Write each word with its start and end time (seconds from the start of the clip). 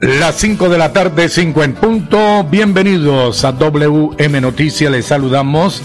Las 0.00 0.34
5 0.36 0.68
de 0.68 0.76
la 0.76 0.92
tarde, 0.92 1.30
5 1.30 1.64
en 1.64 1.72
punto. 1.72 2.44
Bienvenidos 2.44 3.46
a 3.46 3.52
WM 3.52 4.42
Noticias. 4.42 4.92
Les 4.92 5.06
saludamos. 5.06 5.80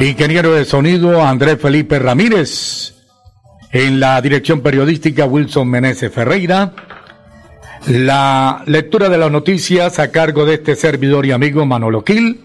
Ingeniero 0.00 0.52
de 0.52 0.64
sonido 0.64 1.24
Andrés 1.24 1.60
Felipe 1.60 2.00
Ramírez. 2.00 2.94
En 3.70 4.00
la 4.00 4.20
dirección 4.20 4.62
periodística 4.62 5.26
Wilson 5.26 5.68
Meneses 5.68 6.12
Ferreira. 6.12 6.72
La 7.86 8.64
lectura 8.66 9.08
de 9.08 9.18
las 9.18 9.30
noticias 9.30 10.00
a 10.00 10.10
cargo 10.10 10.44
de 10.44 10.54
este 10.54 10.74
servidor 10.74 11.24
y 11.24 11.30
amigo 11.30 11.64
Manolo 11.64 12.02
Quil. 12.02 12.40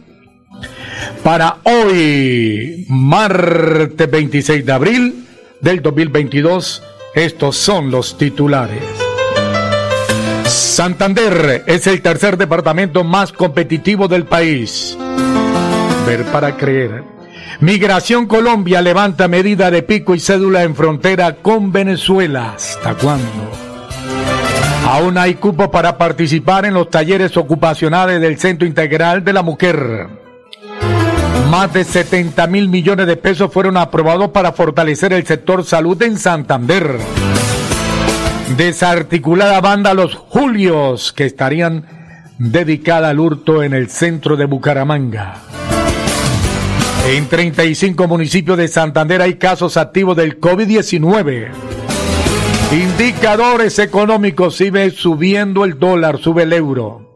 Para 1.23 1.57
hoy, 1.63 2.85
martes 2.89 4.11
26 4.11 4.63
de 4.63 4.71
abril 4.71 5.25
del 5.61 5.81
2022, 5.81 6.83
estos 7.15 7.57
son 7.57 7.89
los 7.89 8.19
titulares. 8.19 9.04
Santander 10.75 11.63
es 11.67 11.87
el 11.87 12.01
tercer 12.01 12.35
departamento 12.35 13.05
más 13.05 13.31
competitivo 13.31 14.09
del 14.09 14.25
país. 14.25 14.97
Ver 16.05 16.25
para 16.33 16.57
creer. 16.57 17.01
Migración 17.61 18.25
Colombia 18.25 18.81
levanta 18.81 19.29
medida 19.29 19.71
de 19.71 19.83
pico 19.83 20.15
y 20.15 20.19
cédula 20.19 20.63
en 20.63 20.75
frontera 20.75 21.37
con 21.37 21.71
Venezuela. 21.71 22.55
¿Hasta 22.57 22.93
cuándo? 22.95 23.49
Aún 24.85 25.17
hay 25.17 25.35
cupo 25.35 25.71
para 25.71 25.97
participar 25.97 26.65
en 26.65 26.73
los 26.73 26.89
talleres 26.89 27.37
ocupacionales 27.37 28.19
del 28.19 28.37
Centro 28.37 28.67
Integral 28.67 29.23
de 29.23 29.31
la 29.31 29.43
Mujer. 29.43 30.09
Más 31.49 31.71
de 31.71 31.85
70 31.85 32.47
mil 32.47 32.67
millones 32.67 33.07
de 33.07 33.15
pesos 33.15 33.49
fueron 33.49 33.77
aprobados 33.77 34.31
para 34.31 34.51
fortalecer 34.51 35.13
el 35.13 35.25
sector 35.25 35.63
salud 35.63 36.01
en 36.01 36.19
Santander. 36.19 36.97
Desarticulada 38.53 39.59
banda 39.59 39.93
Los 39.93 40.15
Julios, 40.15 41.11
que 41.11 41.25
estarían 41.25 41.85
dedicada 42.37 43.09
al 43.09 43.19
hurto 43.19 43.63
en 43.63 43.73
el 43.73 43.89
centro 43.89 44.37
de 44.37 44.45
Bucaramanga. 44.45 45.41
En 47.07 47.27
35 47.27 48.07
municipios 48.07 48.57
de 48.57 48.67
Santander 48.67 49.21
hay 49.21 49.35
casos 49.35 49.77
activos 49.77 50.15
del 50.15 50.39
COVID-19. 50.39 51.49
Indicadores 52.71 53.79
económicos, 53.79 54.55
sigue 54.55 54.89
subiendo 54.91 55.65
el 55.65 55.77
dólar, 55.77 56.19
sube 56.19 56.43
el 56.43 56.53
euro. 56.53 57.15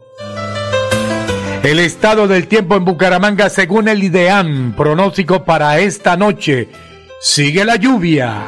El 1.63 1.79
estado 1.79 2.27
del 2.27 2.47
tiempo 2.47 2.75
en 2.75 2.85
Bucaramanga, 2.85 3.49
según 3.49 3.87
el 3.87 4.03
IDEAN, 4.03 4.73
pronóstico 4.75 5.43
para 5.45 5.79
esta 5.79 6.17
noche, 6.17 6.69
sigue 7.21 7.65
la 7.65 7.75
lluvia. 7.75 8.45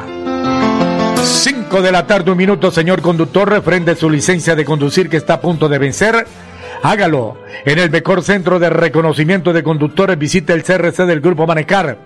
5 1.72 1.80
de 1.80 1.92
la 1.92 2.06
tarde, 2.06 2.30
un 2.30 2.36
minuto, 2.36 2.70
señor 2.70 3.00
conductor, 3.00 3.48
refrende 3.48 3.96
su 3.96 4.10
licencia 4.10 4.54
de 4.54 4.66
conducir 4.66 5.08
que 5.08 5.16
está 5.16 5.32
a 5.32 5.40
punto 5.40 5.70
de 5.70 5.78
vencer. 5.78 6.26
Hágalo. 6.82 7.38
En 7.64 7.78
el 7.78 7.88
mejor 7.88 8.22
centro 8.22 8.58
de 8.58 8.68
reconocimiento 8.68 9.54
de 9.54 9.62
conductores, 9.62 10.18
visite 10.18 10.52
el 10.52 10.64
CRC 10.64 11.06
del 11.06 11.22
Grupo 11.22 11.46
Manecar. 11.46 11.96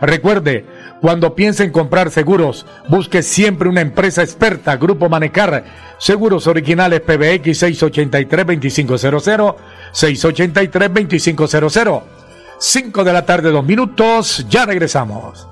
Recuerde, 0.00 0.64
cuando 1.00 1.36
piense 1.36 1.62
en 1.62 1.70
comprar 1.70 2.10
seguros, 2.10 2.66
busque 2.88 3.22
siempre 3.22 3.68
una 3.68 3.82
empresa 3.82 4.24
experta, 4.24 4.76
Grupo 4.76 5.08
Manecar. 5.08 5.66
Seguros 5.98 6.48
originales 6.48 7.02
PBX 7.02 7.62
683-2500, 7.62 9.54
683-2500. 9.92 12.02
5 12.58 13.04
de 13.04 13.12
la 13.12 13.24
tarde, 13.24 13.52
dos 13.52 13.64
minutos, 13.64 14.44
ya 14.48 14.66
regresamos. 14.66 15.51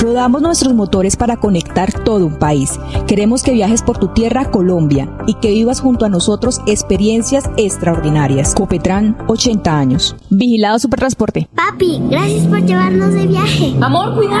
Rodamos 0.00 0.42
nuestros 0.42 0.74
motores 0.74 1.16
para 1.16 1.38
conectar 1.38 1.90
todo 2.04 2.26
un 2.26 2.38
país. 2.38 2.78
Queremos 3.06 3.42
que 3.42 3.52
viajes 3.52 3.82
por 3.82 3.98
tu 3.98 4.08
tierra, 4.08 4.50
Colombia, 4.50 5.08
y 5.26 5.34
que 5.34 5.48
vivas 5.50 5.80
junto 5.80 6.04
a 6.04 6.08
nosotros 6.10 6.60
experiencias 6.66 7.44
extraordinarias. 7.56 8.54
Copetran, 8.54 9.16
80 9.26 9.78
años. 9.78 10.14
Vigilado 10.28 10.78
Supertransporte. 10.78 11.48
Papi, 11.54 12.02
gracias 12.10 12.46
por 12.46 12.60
llevarnos 12.60 13.14
de 13.14 13.26
viaje. 13.26 13.74
Amor, 13.80 14.14
cuidado. 14.14 14.40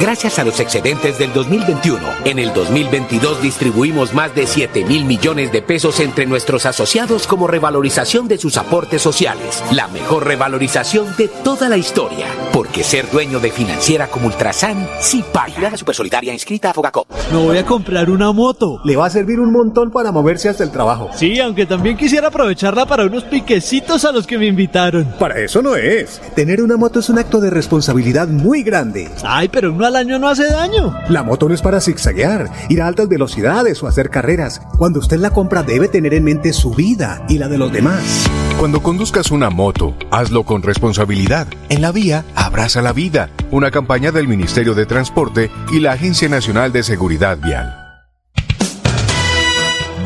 Gracias 0.00 0.38
a 0.38 0.44
los 0.44 0.58
excedentes 0.60 1.18
del 1.18 1.30
2021, 1.34 2.00
en 2.24 2.38
el 2.38 2.54
2022 2.54 3.42
distribuimos 3.42 4.14
más 4.14 4.34
de 4.34 4.46
7 4.46 4.86
mil 4.86 5.04
millones 5.04 5.52
de 5.52 5.60
pesos 5.60 6.00
entre 6.00 6.24
nuestros 6.24 6.64
asociados 6.64 7.26
como 7.26 7.46
revalorización 7.46 8.26
de 8.26 8.38
sus 8.38 8.56
aportes 8.56 9.02
sociales. 9.02 9.62
La 9.72 9.88
mejor 9.88 10.26
revalorización 10.26 11.14
de 11.18 11.28
toda 11.28 11.68
la 11.68 11.76
historia. 11.76 12.28
Porque 12.70 12.84
ser 12.84 13.10
dueño 13.10 13.40
de 13.40 13.50
financiera 13.50 14.06
como 14.06 14.28
Ultrasan 14.28 14.86
sí 15.00 15.24
paga. 15.32 15.70
La 15.70 15.76
Supersolidaria 15.76 16.32
inscrita 16.32 16.70
a 16.70 16.72
Fogacop. 16.72 17.08
Me 17.32 17.38
voy 17.38 17.58
a 17.58 17.66
comprar 17.66 18.08
una 18.08 18.30
moto. 18.30 18.80
Le 18.84 18.94
va 18.94 19.06
a 19.06 19.10
servir 19.10 19.40
un 19.40 19.50
montón 19.50 19.90
para 19.90 20.12
moverse 20.12 20.48
hasta 20.48 20.62
el 20.62 20.70
trabajo. 20.70 21.10
Sí, 21.16 21.40
aunque 21.40 21.66
también 21.66 21.96
quisiera 21.96 22.28
aprovecharla 22.28 22.86
para 22.86 23.06
unos 23.06 23.24
piquecitos 23.24 24.04
a 24.04 24.12
los 24.12 24.24
que 24.24 24.38
me 24.38 24.46
invitaron. 24.46 25.12
Para 25.18 25.40
eso 25.40 25.62
no 25.62 25.74
es. 25.74 26.20
Tener 26.36 26.62
una 26.62 26.76
moto 26.76 27.00
es 27.00 27.08
un 27.08 27.18
acto 27.18 27.40
de 27.40 27.50
responsabilidad 27.50 28.28
muy 28.28 28.62
grande. 28.62 29.10
Ay, 29.24 29.48
pero 29.48 29.72
uno 29.72 29.86
al 29.86 29.96
año 29.96 30.20
no 30.20 30.28
hace 30.28 30.46
daño. 30.46 30.96
La 31.08 31.24
moto 31.24 31.48
no 31.48 31.56
es 31.56 31.62
para 31.62 31.80
zigzaguear, 31.80 32.52
ir 32.68 32.82
a 32.82 32.86
altas 32.86 33.08
velocidades 33.08 33.82
o 33.82 33.88
hacer 33.88 34.10
carreras. 34.10 34.60
Cuando 34.78 35.00
usted 35.00 35.18
la 35.18 35.30
compra 35.30 35.64
debe 35.64 35.88
tener 35.88 36.14
en 36.14 36.22
mente 36.22 36.52
su 36.52 36.72
vida 36.72 37.24
y 37.28 37.38
la 37.38 37.48
de 37.48 37.58
los 37.58 37.72
demás. 37.72 38.30
Cuando 38.60 38.82
conduzcas 38.82 39.30
una 39.30 39.48
moto, 39.48 39.96
hazlo 40.10 40.44
con 40.44 40.62
responsabilidad. 40.62 41.48
En 41.70 41.80
la 41.80 41.92
vía, 41.92 42.26
abraza 42.60 42.82
la 42.82 42.92
vida. 42.92 43.30
Una 43.50 43.70
campaña 43.70 44.12
del 44.12 44.28
Ministerio 44.28 44.74
de 44.74 44.84
Transporte 44.84 45.50
y 45.72 45.80
la 45.80 45.92
Agencia 45.92 46.28
Nacional 46.28 46.72
de 46.72 46.82
Seguridad 46.82 47.38
Vial. 47.42 47.74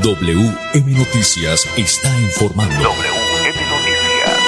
WM 0.05 0.93
Noticias 0.93 1.69
está 1.77 2.09
informando. 2.21 2.77
WM 2.77 3.59
Noticias. 3.71 4.39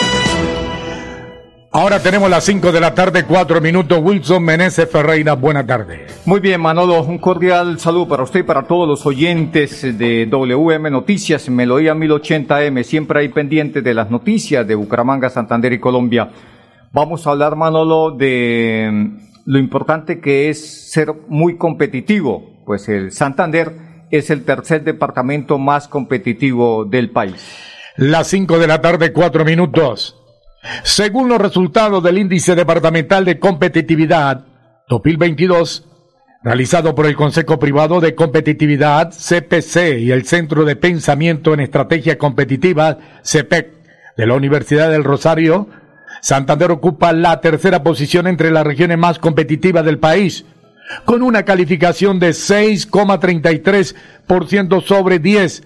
Ahora 1.73 1.99
tenemos 1.99 2.31
las 2.31 2.45
5 2.45 2.71
de 2.71 2.81
la 2.81 2.95
tarde, 2.95 3.25
4 3.25 3.61
minutos. 3.61 3.99
Wilson 4.01 4.45
Meneses 4.45 4.89
Ferreira, 4.89 5.33
buena 5.33 5.67
tarde. 5.67 6.07
Muy 6.27 6.39
bien, 6.39 6.61
Manolo, 6.61 7.03
un 7.03 7.19
cordial 7.19 7.81
saludo 7.81 8.07
para 8.07 8.23
usted 8.23 8.41
y 8.41 8.45
para 8.45 8.63
todos 8.63 8.87
los 8.87 9.05
oyentes 9.05 9.83
de 9.99 10.27
WM 10.27 10.93
Noticias, 10.93 11.49
Melodía 11.49 11.93
1080M, 11.93 12.85
siempre 12.85 13.19
ahí 13.19 13.31
pendiente 13.31 13.83
de 13.83 13.95
las 13.95 14.13
noticias 14.13 14.65
de 14.65 14.77
Bucaramanga, 14.77 15.29
Santander 15.29 15.73
y 15.73 15.81
Colombia. 15.81 16.31
Vamos 16.93 17.27
a 17.27 17.31
hablar, 17.31 17.57
Manolo, 17.57 18.11
de 18.11 18.89
mm, 18.93 19.19
lo 19.47 19.59
importante 19.59 20.21
que 20.21 20.49
es 20.49 20.91
ser 20.91 21.13
muy 21.29 21.57
competitivo. 21.57 22.63
Pues 22.65 22.89
el 22.89 23.13
Santander 23.13 23.73
es 24.11 24.31
el 24.31 24.45
tercer 24.45 24.85
departamento 24.85 25.59
más 25.59 25.89
competitivo 25.89 26.85
del 26.85 27.11
país. 27.11 27.43
Las 27.97 28.29
5 28.29 28.59
de 28.59 28.67
la 28.67 28.81
tarde, 28.81 29.13
4 29.13 29.45
minutos. 29.45 30.17
Según 30.83 31.29
los 31.29 31.41
resultados 31.41 32.03
del 32.03 32.19
Índice 32.19 32.55
Departamental 32.55 33.25
de 33.25 33.39
Competitividad 33.39 34.45
2022, 34.89 35.89
realizado 36.43 36.95
por 36.95 37.07
el 37.07 37.17
Consejo 37.17 37.59
Privado 37.59 38.01
de 38.01 38.15
Competitividad, 38.15 39.13
CPC, 39.13 39.99
y 40.01 40.13
el 40.13 40.27
Centro 40.27 40.65
de 40.65 40.77
Pensamiento 40.77 41.55
en 41.55 41.61
Estrategia 41.61 42.19
Competitiva, 42.19 42.99
CPEC, 43.23 43.73
de 44.17 44.27
la 44.27 44.35
Universidad 44.35 44.91
del 44.91 45.05
Rosario, 45.05 45.69
Santander 46.27 46.73
ocupa 46.73 47.13
la 47.13 47.41
tercera 47.41 47.85
posición 47.85 48.27
entre 48.27 48.51
las 48.51 48.67
regiones 48.67 48.99
más 48.99 49.21
competitivas 49.21 49.85
del 49.85 50.01
país, 50.01 50.45
con 51.05 51.23
una 51.23 51.45
calificación 51.45 52.19
de 52.19 52.31
6,33% 52.31 54.83
sobre 54.83 55.21
10, 55.21 55.63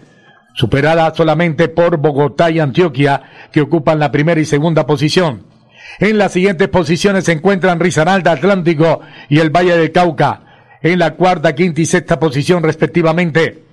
superada 0.53 1.15
solamente 1.15 1.69
por 1.69 1.97
Bogotá 1.97 2.51
y 2.51 2.59
Antioquia, 2.59 3.23
que 3.51 3.63
ocupan 3.63 3.99
la 3.99 4.13
primera 4.13 4.39
y 4.39 4.45
segunda 4.45 4.87
posición. 4.87 5.47
En 5.99 6.19
las 6.19 6.33
siguientes 6.33 6.69
posiciones 6.69 7.25
se 7.25 7.33
encuentran 7.33 7.81
Risaralda, 7.81 8.33
Atlántico 8.33 9.01
y 9.31 9.39
el 9.39 9.49
Valle 9.49 9.79
del 9.79 9.93
Cauca, 9.93 10.43
en 10.83 10.99
la 10.99 11.15
cuarta, 11.15 11.55
quinta 11.55 11.81
y 11.81 11.87
sexta 11.87 12.21
posición 12.21 12.63
respectivamente. 12.63 13.70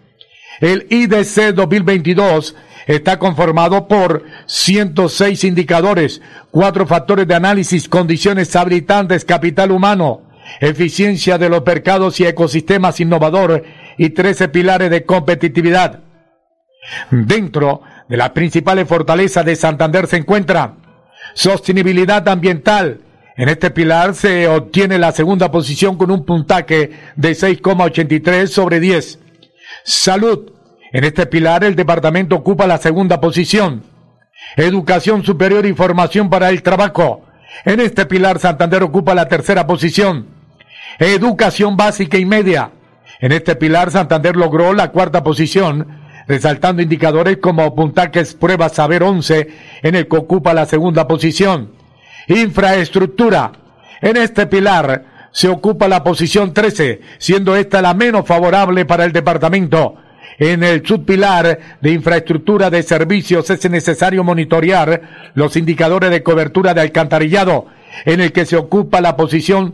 El 0.60 0.88
IDC 0.90 1.54
2022 1.54 2.56
está 2.88 3.20
conformado 3.20 3.88
por 3.88 4.24
106 4.46 5.44
indicadores, 5.44 6.22
cuatro 6.52 6.88
factores 6.88 7.28
de 7.28 7.36
análisis, 7.36 7.88
condiciones 7.88 8.56
habilitantes, 8.56 9.26
capital 9.26 9.72
humano, 9.72 10.22
eficiencia 10.60 11.38
de 11.38 11.50
los 11.50 11.66
mercados 11.66 12.20
y 12.20 12.26
ecosistemas 12.26 13.00
innovador 13.00 13.64
y 13.98 14.10
13 14.10 14.48
pilares 14.48 14.90
de 14.90 15.06
competitividad. 15.06 16.00
Dentro 17.12 17.82
de 18.08 18.18
las 18.18 18.30
principales 18.32 18.88
fortalezas 18.88 19.46
de 19.46 19.56
Santander 19.56 20.08
se 20.08 20.18
encuentra 20.18 20.78
sostenibilidad 21.34 22.28
ambiental. 22.30 23.02
En 23.36 23.50
este 23.50 23.70
pilar 23.70 24.16
se 24.16 24.48
obtiene 24.48 24.98
la 24.98 25.12
segunda 25.12 25.52
posición 25.52 25.98
con 25.98 26.10
un 26.10 26.26
puntaje 26.26 26.92
de 27.16 27.32
6,83 27.32 28.48
sobre 28.48 28.80
10. 28.80 29.20
Salud. 29.88 30.52
En 30.92 31.06
este 31.06 31.28
pilar 31.28 31.64
el 31.64 31.74
departamento 31.74 32.36
ocupa 32.36 32.68
la 32.68 32.78
segunda 32.78 33.22
posición. 33.22 33.84
Educación 34.58 35.24
superior 35.24 35.66
y 35.66 35.72
formación 35.72 36.30
para 36.30 36.50
el 36.50 36.62
trabajo. 36.62 37.24
En 37.64 37.80
este 37.80 38.06
pilar 38.06 38.38
Santander 38.38 38.84
ocupa 38.84 39.16
la 39.16 39.30
tercera 39.30 39.66
posición. 39.66 40.28
Educación 41.00 41.78
básica 41.78 42.18
y 42.18 42.26
media. 42.26 42.72
En 43.22 43.32
este 43.32 43.56
pilar 43.56 43.90
Santander 43.90 44.36
logró 44.36 44.74
la 44.74 44.92
cuarta 44.92 45.24
posición, 45.24 45.88
resaltando 46.28 46.82
indicadores 46.82 47.38
como 47.38 47.74
puntajes 47.74 48.34
pruebas 48.34 48.74
saber 48.74 49.04
11, 49.04 49.48
en 49.84 49.96
el 49.96 50.10
que 50.10 50.18
ocupa 50.18 50.54
la 50.54 50.66
segunda 50.66 51.08
posición. 51.08 51.72
Infraestructura. 52.28 53.54
En 54.02 54.18
este 54.18 54.48
pilar 54.48 55.17
se 55.32 55.48
ocupa 55.50 55.88
la 55.88 56.04
posición 56.04 56.54
13, 56.54 57.02
siendo 57.18 57.56
esta 57.56 57.82
la 57.82 57.94
menos 57.94 58.26
favorable 58.26 58.86
para 58.86 59.06
el 59.06 59.12
departamento. 59.12 59.96
En 60.40 60.64
el 60.64 60.86
subpilar 60.86 61.60
de 61.82 61.92
infraestructura 61.92 62.70
de 62.70 62.84
servicios 62.84 63.50
es 63.50 63.70
necesario 63.70 64.24
monitorear 64.24 65.32
los 65.34 65.56
indicadores 65.56 66.12
de 66.12 66.22
cobertura 66.22 66.74
de 66.74 66.82
alcantarillado, 66.82 67.66
en 68.06 68.22
el 68.22 68.32
que 68.32 68.46
se 68.46 68.56
ocupa 68.56 69.02
la 69.02 69.16
posición 69.16 69.74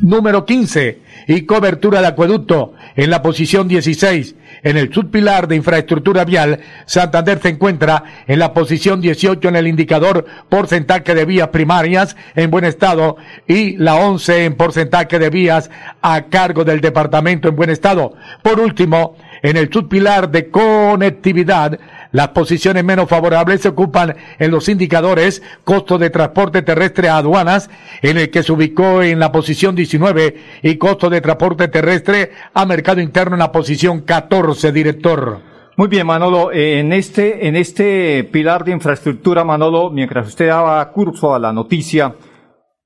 número 0.00 0.44
15 0.44 1.00
y 1.28 1.42
cobertura 1.42 2.00
de 2.00 2.08
acueducto 2.08 2.74
en 2.94 3.10
la 3.10 3.22
posición 3.22 3.68
16. 3.68 4.34
En 4.62 4.76
el 4.76 4.92
subpilar 4.92 5.48
de 5.48 5.56
infraestructura 5.56 6.24
vial, 6.24 6.60
Santander 6.86 7.40
se 7.40 7.50
encuentra 7.50 8.02
en 8.26 8.38
la 8.38 8.52
posición 8.52 9.00
18 9.00 9.48
en 9.48 9.56
el 9.56 9.66
indicador 9.66 10.24
porcentaje 10.48 11.14
de 11.14 11.24
vías 11.24 11.48
primarias 11.48 12.16
en 12.34 12.50
buen 12.50 12.64
estado 12.64 13.16
y 13.46 13.76
la 13.76 13.96
11 13.96 14.44
en 14.44 14.54
porcentaje 14.54 15.18
de 15.18 15.30
vías 15.30 15.70
a 16.02 16.26
cargo 16.26 16.64
del 16.64 16.80
departamento 16.80 17.48
en 17.48 17.56
buen 17.56 17.70
estado. 17.70 18.14
Por 18.42 18.60
último, 18.60 19.16
en 19.42 19.56
el 19.56 19.72
subpilar 19.72 20.30
de 20.30 20.50
conectividad, 20.50 21.78
las 22.16 22.28
posiciones 22.28 22.82
menos 22.82 23.10
favorables 23.10 23.60
se 23.60 23.68
ocupan 23.68 24.16
en 24.38 24.50
los 24.50 24.70
indicadores 24.70 25.42
costo 25.64 25.98
de 25.98 26.08
transporte 26.08 26.62
terrestre 26.62 27.10
a 27.10 27.18
aduanas, 27.18 27.68
en 28.00 28.16
el 28.16 28.30
que 28.30 28.42
se 28.42 28.52
ubicó 28.52 29.02
en 29.02 29.20
la 29.20 29.30
posición 29.30 29.74
19, 29.74 30.34
y 30.62 30.76
costo 30.76 31.10
de 31.10 31.20
transporte 31.20 31.68
terrestre 31.68 32.30
a 32.54 32.64
mercado 32.64 33.02
interno 33.02 33.34
en 33.34 33.40
la 33.40 33.52
posición 33.52 34.00
14, 34.00 34.72
director. 34.72 35.40
Muy 35.76 35.88
bien, 35.88 36.06
Manolo. 36.06 36.52
En 36.52 36.94
este, 36.94 37.48
en 37.48 37.54
este 37.54 38.24
pilar 38.24 38.64
de 38.64 38.72
infraestructura, 38.72 39.44
Manolo, 39.44 39.90
mientras 39.90 40.28
usted 40.28 40.46
daba 40.46 40.90
curso 40.92 41.34
a 41.34 41.38
la 41.38 41.52
noticia, 41.52 42.14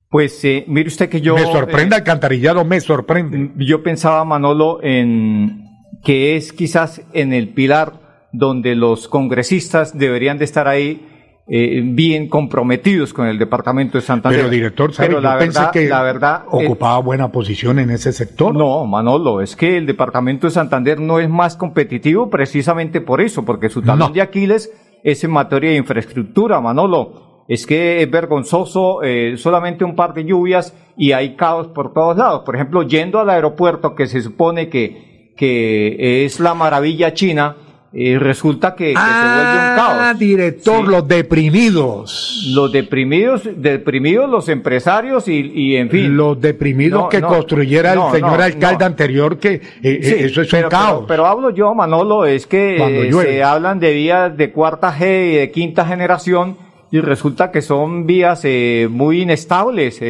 pues 0.09 0.43
eh, 0.43 0.65
mire 0.67 0.89
usted 0.89 1.07
que 1.07 1.21
yo... 1.21 1.35
Me 1.35 1.45
sorprende, 1.45 1.95
eh, 1.95 1.99
alcantarillado, 1.99 2.65
me 2.65 2.81
sorprende. 2.81 3.51
Yo 3.65 3.81
pensaba, 3.81 4.25
Manolo, 4.25 4.83
en 4.83 5.69
que 6.03 6.35
es 6.35 6.51
quizás 6.51 7.01
en 7.13 7.31
el 7.31 7.53
pilar 7.53 8.00
donde 8.31 8.75
los 8.75 9.07
congresistas 9.07 9.97
deberían 9.97 10.37
de 10.37 10.45
estar 10.45 10.67
ahí 10.67 11.07
eh, 11.47 11.81
bien 11.83 12.29
comprometidos 12.29 13.13
con 13.13 13.27
el 13.27 13.37
departamento 13.37 13.97
de 13.97 14.03
Santander. 14.03 14.41
Pero 14.41 14.49
director, 14.49 14.93
¿sabe? 14.93 15.09
Pero 15.09 15.21
la 15.21 15.33
Yo 15.33 15.39
verdad, 15.39 15.71
que 15.71 15.89
la 15.89 16.01
verdad 16.01 16.43
ocupaba 16.47 16.99
buena 16.99 17.31
posición 17.31 17.79
en 17.79 17.89
ese 17.89 18.13
sector. 18.13 18.55
No, 18.55 18.85
Manolo, 18.85 19.41
es 19.41 19.55
que 19.55 19.77
el 19.77 19.85
departamento 19.85 20.47
de 20.47 20.51
Santander 20.51 20.99
no 20.99 21.19
es 21.19 21.29
más 21.29 21.57
competitivo 21.57 22.29
precisamente 22.29 23.01
por 23.01 23.21
eso, 23.21 23.43
porque 23.43 23.69
su 23.69 23.81
talón 23.81 24.13
de 24.13 24.21
Aquiles 24.21 24.71
es 25.03 25.23
en 25.23 25.31
materia 25.31 25.71
de 25.71 25.77
infraestructura, 25.77 26.61
Manolo. 26.61 27.43
Es 27.47 27.65
que 27.65 28.01
es 28.01 28.09
vergonzoso, 28.09 29.03
eh, 29.03 29.33
solamente 29.35 29.83
un 29.83 29.95
par 29.95 30.13
de 30.13 30.23
lluvias 30.23 30.73
y 30.95 31.11
hay 31.11 31.35
caos 31.35 31.67
por 31.67 31.91
todos 31.91 32.15
lados. 32.15 32.43
Por 32.45 32.55
ejemplo, 32.55 32.83
yendo 32.83 33.19
al 33.19 33.29
aeropuerto 33.29 33.93
que 33.93 34.07
se 34.07 34.21
supone 34.21 34.69
que 34.69 35.11
que 35.41 36.23
es 36.25 36.39
la 36.39 36.53
maravilla 36.53 37.13
china, 37.13 37.55
y 37.93 38.17
resulta 38.17 38.73
que, 38.73 38.93
se 38.93 38.93
vuelve 38.93 39.51
un 39.51 39.75
caos. 39.75 39.97
Ah, 39.99 40.13
director, 40.17 40.87
los 40.87 41.05
deprimidos. 41.07 42.49
Los 42.53 42.71
deprimidos, 42.71 43.49
deprimidos 43.53 44.29
los 44.29 44.47
empresarios 44.47 45.27
y, 45.27 45.75
en 45.75 45.89
fin. 45.89 46.15
Los 46.15 46.39
deprimidos 46.39 47.09
que 47.09 47.21
construyera 47.21 47.93
el 47.93 48.11
señor 48.11 48.41
alcalde 48.41 48.85
anterior, 48.85 49.37
que 49.37 49.55
eh, 49.55 49.61
eh, 49.83 50.17
eso 50.21 50.41
es 50.41 50.53
un 50.53 50.69
caos. 50.69 51.05
Pero, 51.07 51.25
hablo 51.25 51.49
yo, 51.49 51.73
Manolo, 51.75 52.25
es 52.25 52.47
que 52.47 52.77
eh, 53.07 53.11
se 53.11 53.43
hablan 53.43 53.79
de 53.79 53.93
vías 53.93 54.37
de 54.37 54.51
cuarta 54.51 54.95
G 54.97 55.33
y 55.33 55.35
de 55.35 55.51
quinta 55.51 55.85
generación 55.85 56.55
y 56.91 57.01
resulta 57.01 57.51
que 57.51 57.61
son 57.61 58.05
vías 58.05 58.45
muy 58.89 59.21
inestables. 59.21 60.01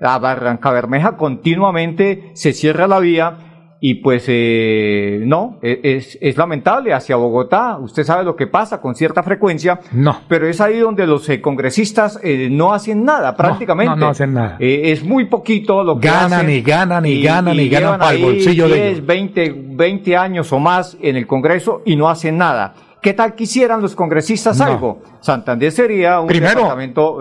la 0.00 0.18
Barranca 0.18 0.72
Bermeja 0.72 1.16
continuamente 1.16 2.30
se 2.34 2.52
cierra 2.52 2.88
la 2.88 2.98
vía 2.98 3.47
y 3.80 3.94
pues 3.96 4.24
eh, 4.26 5.22
no, 5.24 5.58
e, 5.62 5.80
es, 5.84 6.18
es, 6.20 6.36
lamentable 6.36 6.92
hacia 6.92 7.14
Bogotá. 7.14 7.78
Usted 7.78 8.02
sabe 8.02 8.24
lo 8.24 8.34
que 8.34 8.48
pasa 8.48 8.80
con 8.80 8.96
cierta 8.96 9.22
frecuencia. 9.22 9.78
No. 9.92 10.20
Pero 10.28 10.48
es 10.48 10.60
ahí 10.60 10.78
donde 10.78 11.06
los 11.06 11.28
eh, 11.28 11.40
congresistas 11.40 12.18
eh, 12.24 12.48
no 12.50 12.72
hacen 12.74 13.04
nada, 13.04 13.36
prácticamente. 13.36 13.94
No, 13.94 13.96
no, 13.96 14.08
hacen 14.08 14.34
nada. 14.34 14.56
Eh, 14.58 14.90
es 14.92 15.04
muy 15.04 15.26
poquito 15.26 15.84
lo 15.84 16.00
que 16.00 16.08
ganan 16.08 16.32
hacen. 16.32 16.50
Y 16.50 16.62
ganan 16.62 17.06
y 17.06 17.22
ganan 17.22 17.58
y, 17.58 17.68
ganan 17.68 18.00
para 18.00 18.14
el 18.14 18.22
bolsillo 18.22 18.66
10, 18.66 18.78
de 18.78 18.88
ellos. 18.88 19.06
20, 19.06 19.54
20 19.70 20.16
años 20.16 20.52
o 20.52 20.58
más 20.58 20.96
en 21.00 21.16
el 21.16 21.26
Congreso 21.28 21.82
y 21.84 21.94
no 21.94 22.08
hacen 22.08 22.36
nada. 22.36 22.74
¿Qué 23.00 23.14
tal 23.14 23.36
quisieran 23.36 23.80
los 23.80 23.94
congresistas 23.94 24.60
algo? 24.60 25.02
Santander 25.20 25.70
sería 25.70 26.18
un 26.18 26.26
primero. 26.26 26.54
departamento, 26.54 27.18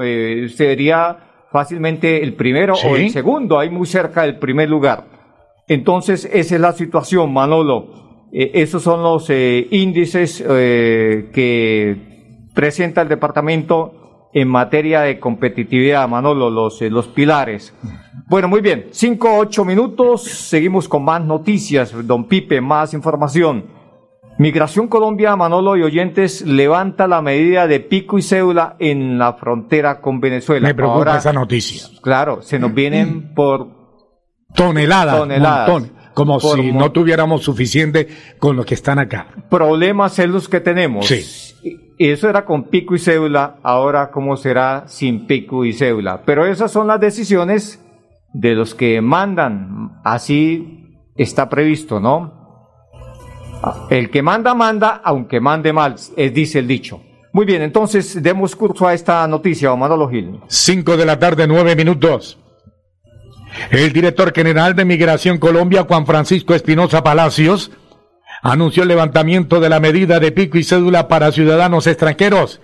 sería 0.55 1.17
fácilmente 1.51 2.23
el 2.23 2.33
primero 2.33 2.73
¿Sí? 2.73 2.87
o 2.87 2.95
el 2.95 3.11
segundo, 3.11 3.59
ahí 3.59 3.69
muy 3.69 3.85
cerca 3.85 4.23
del 4.23 4.39
primer 4.39 4.67
lugar. 4.67 5.16
Entonces, 5.67 6.25
esa 6.31 6.55
es 6.55 6.61
la 6.61 6.71
situación, 6.73 7.33
Manolo. 7.33 8.27
Eh, 8.31 8.51
esos 8.55 8.83
son 8.83 9.03
los 9.03 9.29
eh, 9.29 9.67
índices 9.71 10.43
eh, 10.47 11.29
que 11.33 12.47
presenta 12.53 13.01
el 13.01 13.09
departamento 13.09 14.29
en 14.33 14.47
materia 14.47 15.01
de 15.01 15.19
competitividad, 15.19 16.07
Manolo, 16.07 16.49
los, 16.49 16.81
los 16.81 17.07
pilares. 17.07 17.73
Bueno, 18.27 18.47
muy 18.47 18.61
bien. 18.61 18.87
Cinco, 18.91 19.37
ocho 19.37 19.63
minutos. 19.65 20.23
Seguimos 20.23 20.87
con 20.87 21.03
más 21.03 21.23
noticias. 21.23 21.93
Don 22.05 22.25
Pipe, 22.25 22.61
más 22.61 22.93
información. 22.93 23.77
Migración 24.39 24.87
Colombia, 24.87 25.35
Manolo 25.35 25.75
y 25.77 25.81
oyentes, 25.81 26.45
levanta 26.45 27.07
la 27.07 27.23
medida 27.23 27.65
de 27.65 27.79
pico 27.79 28.19
y 28.19 28.21
cédula 28.21 28.75
en 28.77 29.17
la 29.17 29.33
frontera 29.33 29.99
con 29.99 30.19
Venezuela. 30.19 30.67
Me 30.67 30.75
preocupa 30.75 30.97
Ahora, 30.99 31.17
esa 31.17 31.33
noticia. 31.33 31.87
Claro, 32.03 32.43
se 32.43 32.59
nos 32.59 32.71
vienen 32.71 33.33
por 33.33 33.76
toneladas, 34.55 35.17
toneladas 35.17 35.69
montón, 35.69 35.97
como 36.13 36.39
si 36.39 36.71
no 36.71 36.91
tuviéramos 36.91 37.43
suficiente 37.43 38.07
con 38.39 38.55
los 38.55 38.65
que 38.65 38.73
están 38.73 38.99
acá. 38.99 39.27
Problemas 39.49 40.17
en 40.19 40.31
los 40.31 40.49
que 40.49 40.59
tenemos. 40.59 41.07
Sí. 41.07 41.93
eso 41.99 42.29
era 42.29 42.45
con 42.45 42.65
pico 42.65 42.95
y 42.95 42.99
cédula, 42.99 43.57
ahora 43.63 44.11
cómo 44.11 44.37
será 44.37 44.85
sin 44.87 45.27
pico 45.27 45.65
y 45.65 45.73
cédula. 45.73 46.23
Pero 46.25 46.45
esas 46.45 46.71
son 46.71 46.87
las 46.87 46.99
decisiones 46.99 47.83
de 48.33 48.55
los 48.55 48.75
que 48.75 49.01
mandan, 49.01 49.99
así 50.03 50.87
está 51.15 51.49
previsto, 51.49 51.99
¿no? 51.99 52.37
El 53.89 54.09
que 54.09 54.21
manda, 54.21 54.53
manda, 54.53 55.01
aunque 55.03 55.39
mande 55.39 55.73
mal, 55.73 55.95
es, 56.15 56.33
dice 56.33 56.59
el 56.59 56.67
dicho. 56.67 57.01
Muy 57.33 57.45
bien, 57.45 57.61
entonces 57.61 58.21
demos 58.21 58.55
curso 58.55 58.87
a 58.87 58.93
esta 58.93 59.27
noticia, 59.27 59.75
Manolo 59.75 60.09
Gil. 60.09 60.39
Cinco 60.47 60.97
de 60.97 61.05
la 61.05 61.19
tarde, 61.19 61.47
nueve 61.47 61.75
minutos. 61.75 62.39
El 63.71 63.91
director 63.93 64.33
general 64.33 64.75
de 64.75 64.85
Migración 64.85 65.37
Colombia, 65.37 65.85
Juan 65.87 66.05
Francisco 66.05 66.53
Espinosa 66.53 67.03
Palacios, 67.03 67.71
anunció 68.41 68.83
el 68.83 68.89
levantamiento 68.89 69.59
de 69.59 69.69
la 69.69 69.79
medida 69.79 70.19
de 70.19 70.31
pico 70.31 70.57
y 70.57 70.63
cédula 70.63 71.07
para 71.07 71.31
ciudadanos 71.31 71.87
extranjeros 71.87 72.61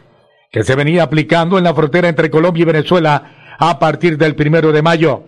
que 0.52 0.64
se 0.64 0.76
venía 0.76 1.04
aplicando 1.04 1.58
en 1.58 1.64
la 1.64 1.74
frontera 1.74 2.08
entre 2.08 2.30
Colombia 2.30 2.62
y 2.62 2.66
Venezuela 2.66 3.56
a 3.58 3.80
partir 3.80 4.18
del 4.18 4.36
primero 4.36 4.72
de 4.72 4.84
mayo. 4.84 5.24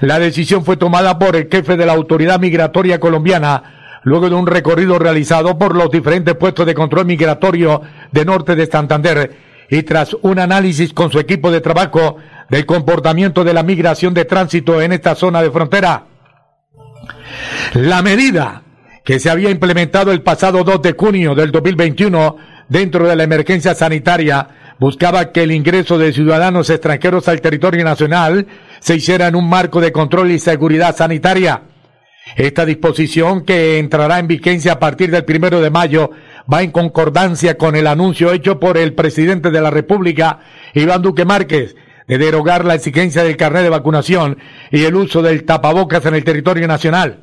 La 0.00 0.18
decisión 0.18 0.64
fue 0.64 0.76
tomada 0.76 1.18
por 1.18 1.36
el 1.36 1.48
jefe 1.50 1.76
de 1.76 1.86
la 1.86 1.92
Autoridad 1.92 2.40
Migratoria 2.40 2.98
Colombiana 2.98 4.00
luego 4.02 4.30
de 4.30 4.34
un 4.36 4.46
recorrido 4.46 4.98
realizado 4.98 5.58
por 5.58 5.76
los 5.76 5.90
diferentes 5.90 6.34
puestos 6.34 6.66
de 6.66 6.74
control 6.74 7.06
migratorio 7.06 7.82
de 8.12 8.24
norte 8.24 8.56
de 8.56 8.66
Santander 8.66 9.36
y 9.68 9.82
tras 9.82 10.16
un 10.22 10.38
análisis 10.38 10.92
con 10.92 11.12
su 11.12 11.18
equipo 11.18 11.50
de 11.50 11.60
trabajo 11.60 12.16
del 12.50 12.66
comportamiento 12.66 13.44
de 13.44 13.54
la 13.54 13.62
migración 13.62 14.12
de 14.12 14.24
tránsito 14.24 14.82
en 14.82 14.92
esta 14.92 15.14
zona 15.14 15.42
de 15.42 15.50
frontera. 15.50 16.04
La 17.74 18.02
medida 18.02 18.62
que 19.04 19.18
se 19.18 19.30
había 19.30 19.50
implementado 19.50 20.12
el 20.12 20.22
pasado 20.22 20.64
2 20.64 20.82
de 20.82 20.92
junio 20.92 21.34
del 21.34 21.52
2021 21.52 22.36
dentro 22.68 23.06
de 23.06 23.16
la 23.16 23.24
emergencia 23.24 23.74
sanitaria 23.74 24.74
buscaba 24.78 25.30
que 25.30 25.42
el 25.42 25.52
ingreso 25.52 25.98
de 25.98 26.12
ciudadanos 26.12 26.70
extranjeros 26.70 27.28
al 27.28 27.40
territorio 27.40 27.84
nacional 27.84 28.46
se 28.80 28.96
hiciera 28.96 29.28
en 29.28 29.36
un 29.36 29.48
marco 29.48 29.80
de 29.80 29.92
control 29.92 30.30
y 30.30 30.38
seguridad 30.38 30.96
sanitaria. 30.96 31.62
Esta 32.36 32.64
disposición, 32.64 33.44
que 33.44 33.78
entrará 33.78 34.18
en 34.18 34.28
vigencia 34.28 34.72
a 34.72 34.78
partir 34.78 35.10
del 35.10 35.24
primero 35.24 35.60
de 35.60 35.70
mayo, 35.70 36.10
va 36.52 36.62
en 36.62 36.70
concordancia 36.70 37.58
con 37.58 37.76
el 37.76 37.86
anuncio 37.86 38.32
hecho 38.32 38.60
por 38.60 38.78
el 38.78 38.94
presidente 38.94 39.50
de 39.50 39.60
la 39.60 39.70
República, 39.70 40.40
Iván 40.74 41.02
Duque 41.02 41.24
Márquez, 41.24 41.74
derogar 42.18 42.64
la 42.64 42.74
exigencia 42.74 43.22
del 43.22 43.36
carnet 43.36 43.62
de 43.62 43.68
vacunación 43.68 44.38
y 44.70 44.84
el 44.84 44.94
uso 44.94 45.22
del 45.22 45.44
tapabocas 45.44 46.04
en 46.06 46.14
el 46.14 46.24
territorio 46.24 46.66
nacional. 46.66 47.20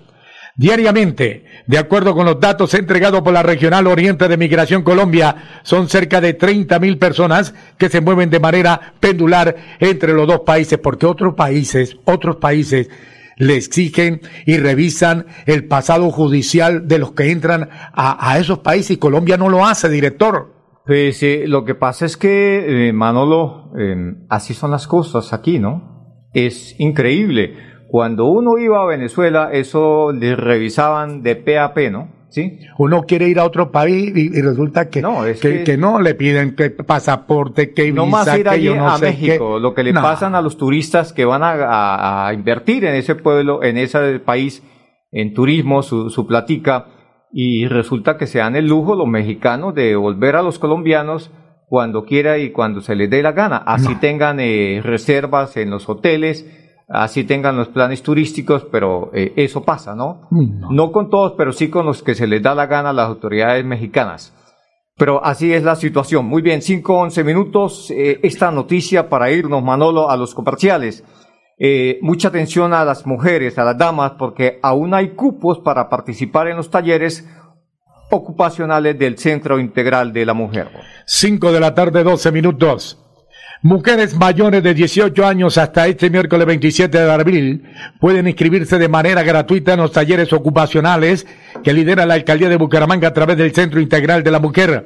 Diariamente, 0.57 1.45
de 1.67 1.77
acuerdo 1.77 2.15
con 2.15 2.25
los 2.25 2.39
datos 2.39 2.73
entregados 2.73 3.21
por 3.21 3.31
la 3.31 3.43
Regional 3.43 3.85
Oriente 3.85 4.27
de 4.27 4.37
Migración 4.37 4.81
Colombia, 4.81 5.61
son 5.61 5.87
cerca 5.87 6.19
de 6.19 6.33
30 6.33 6.79
mil 6.79 6.97
personas 6.97 7.53
que 7.77 7.89
se 7.89 8.01
mueven 8.01 8.31
de 8.31 8.39
manera 8.39 8.93
pendular 8.99 9.55
entre 9.79 10.13
los 10.13 10.27
dos 10.27 10.39
países, 10.39 10.79
porque 10.79 11.05
otros 11.05 11.35
países, 11.35 11.97
otros 12.05 12.37
países 12.37 12.89
le 13.37 13.55
exigen 13.55 14.21
y 14.47 14.57
revisan 14.57 15.27
el 15.45 15.65
pasado 15.65 16.09
judicial 16.09 16.87
de 16.87 16.97
los 16.97 17.11
que 17.11 17.29
entran 17.29 17.69
a, 17.93 18.39
esos 18.39 18.59
países 18.59 18.91
y 18.91 18.97
Colombia 18.97 19.37
no 19.37 19.49
lo 19.49 19.63
hace, 19.63 19.89
director. 19.89 20.56
Pues 20.87 21.21
eh, 21.21 21.43
lo 21.47 21.65
que 21.65 21.75
pasa 21.75 22.05
es 22.05 22.15
que, 22.15 22.87
eh, 22.87 22.93
Manolo, 22.93 23.73
em, 23.77 24.25
así 24.29 24.53
son 24.53 24.71
las 24.71 24.87
cosas 24.87 25.33
aquí, 25.33 25.59
¿no? 25.59 26.23
Es 26.33 26.79
increíble. 26.79 27.57
Cuando 27.89 28.27
uno 28.27 28.57
iba 28.57 28.81
a 28.81 28.85
Venezuela, 28.85 29.49
eso 29.51 30.13
le 30.13 30.37
revisaban 30.37 31.23
de 31.23 31.35
pe 31.35 31.59
a 31.59 31.73
pe, 31.73 31.91
¿no? 31.91 32.15
¿Sí? 32.29 32.59
Uno 32.77 33.03
quiere 33.03 33.27
ir 33.27 33.39
a 33.39 33.45
otro 33.45 33.71
país 33.71 34.11
y, 34.15 34.41
resulta 34.41 34.89
que 34.89 35.01
no, 35.01 35.23
que, 35.41 35.77
no 35.77 36.01
le 36.01 36.13
piden 36.13 36.55
que 36.55 36.69
pasaporte, 36.69 37.73
que 37.73 37.91
no 37.91 38.05
más 38.05 38.37
ir 38.37 38.47
allí 38.47 38.67
a 38.67 38.97
México. 38.97 39.59
Lo 39.59 39.73
que 39.73 39.83
le 39.83 39.93
pasan 39.93 40.35
a 40.35 40.41
los 40.41 40.57
turistas 40.57 41.13
que 41.13 41.25
van 41.25 41.41
a, 41.43 42.29
invertir 42.33 42.85
en 42.85 42.95
ese 42.95 43.15
pueblo, 43.15 43.63
en 43.63 43.77
ese 43.77 44.19
país, 44.19 44.61
en 45.11 45.33
turismo, 45.33 45.81
su, 45.83 46.09
su 46.09 46.27
platica, 46.27 46.96
y 47.39 47.67
resulta 47.67 48.17
que 48.17 48.25
se 48.25 48.39
dan 48.39 48.55
el 48.55 48.65
lujo 48.65 48.95
los 48.95 49.07
mexicanos 49.07 49.75
de 49.75 49.95
volver 49.95 50.35
a 50.35 50.41
los 50.41 50.57
colombianos 50.57 51.29
cuando 51.67 52.03
quiera 52.03 52.39
y 52.39 52.51
cuando 52.51 52.81
se 52.81 52.95
les 52.95 53.11
dé 53.11 53.21
la 53.21 53.31
gana. 53.31 53.57
Así 53.57 53.93
tengan 53.97 54.39
eh, 54.39 54.81
reservas 54.83 55.55
en 55.55 55.69
los 55.69 55.87
hoteles 55.87 56.47
así 56.89 57.25
tengan 57.25 57.57
los 57.57 57.67
planes 57.67 58.01
turísticos, 58.01 58.65
pero 58.71 59.11
eh, 59.13 59.33
eso 59.35 59.63
pasa, 59.63 59.93
¿no? 59.93 60.21
¿no? 60.31 60.91
con 60.91 61.09
todos, 61.09 61.33
pero 61.37 61.51
sí 61.51 61.69
con 61.69 61.85
los 61.85 62.01
que 62.01 62.15
se 62.15 62.27
les 62.27 62.41
da 62.41 62.55
la 62.55 62.65
gana 62.65 62.91
a 62.91 62.93
las 62.93 63.07
autoridades 63.07 63.63
mexicanas. 63.65 64.33
Pero 64.95 65.23
así 65.23 65.53
es 65.53 65.63
la 65.63 65.75
situación. 65.75 66.25
Muy 66.25 66.41
bien, 66.41 66.61
5, 66.61 67.01
11 67.01 67.23
minutos. 67.23 67.91
Eh, 67.91 68.19
esta 68.23 68.49
noticia 68.51 69.09
para 69.09 69.29
irnos, 69.29 69.61
Manolo, 69.61 70.09
a 70.09 70.17
los 70.17 70.33
comerciales. 70.33 71.03
Eh, 71.59 71.97
mucha 72.01 72.27
atención 72.27 72.73
a 72.73 72.85
las 72.85 73.05
mujeres, 73.07 73.57
a 73.57 73.63
las 73.63 73.77
damas, 73.77 74.13
porque 74.19 74.59
aún 74.61 74.93
hay 74.93 75.09
cupos 75.09 75.59
para 75.59 75.89
participar 75.89 76.47
en 76.47 76.57
los 76.57 76.69
talleres 76.69 77.27
ocupacionales 78.11 78.97
del 78.97 79.17
Centro 79.17 79.59
Integral 79.59 80.13
de 80.13 80.25
la 80.25 80.33
Mujer. 80.33 80.69
5 81.05 81.51
de 81.51 81.59
la 81.59 81.73
tarde, 81.73 82.03
12 82.03 82.31
minutos. 82.31 83.03
Mujeres 83.63 84.15
mayores 84.15 84.61
de 84.61 84.75
18 84.75 85.25
años 85.25 85.57
hasta 85.57 85.87
este 85.87 86.11
miércoles 86.11 86.45
27 86.45 86.95
de 86.95 87.11
abril 87.11 87.63
pueden 87.99 88.27
inscribirse 88.27 88.77
de 88.77 88.87
manera 88.87 89.23
gratuita 89.23 89.73
en 89.73 89.79
los 89.79 89.91
talleres 89.91 90.31
ocupacionales 90.31 91.25
que 91.63 91.73
lidera 91.73 92.05
la 92.05 92.13
alcaldía 92.13 92.49
de 92.49 92.57
Bucaramanga 92.57 93.07
a 93.07 93.13
través 93.13 93.35
del 93.35 93.55
Centro 93.55 93.81
Integral 93.81 94.23
de 94.23 94.29
la 94.29 94.39
Mujer. 94.39 94.85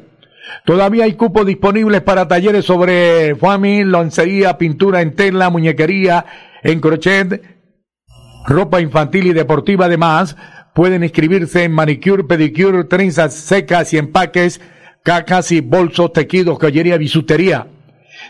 Todavía 0.64 1.04
hay 1.04 1.14
cupos 1.14 1.46
disponibles 1.46 2.02
para 2.02 2.30
talleres 2.30 2.64
sobre 2.64 3.36
family, 3.36 3.84
loncería, 3.84 4.58
pintura 4.58 5.02
en 5.02 5.16
tela, 5.16 5.50
muñequería, 5.50 6.26
en 6.64 6.80
crochet, 6.80 7.42
ropa 8.46 8.82
infantil 8.82 9.28
y 9.28 9.34
deportiva. 9.34 9.86
Además, 9.86 10.36
pueden 10.74 11.04
inscribirse 11.04 11.64
en 11.64 11.72
manicure, 11.72 12.24
pedicure, 12.24 12.84
trenzas 12.86 13.34
secas 13.34 13.94
y 13.94 13.98
empaques, 13.98 14.62
cajas 15.04 15.52
y 15.52 15.62
bolsos, 15.62 16.14
tejidos, 16.14 16.58
joyería, 16.60 16.98
bisutería. 16.98 17.68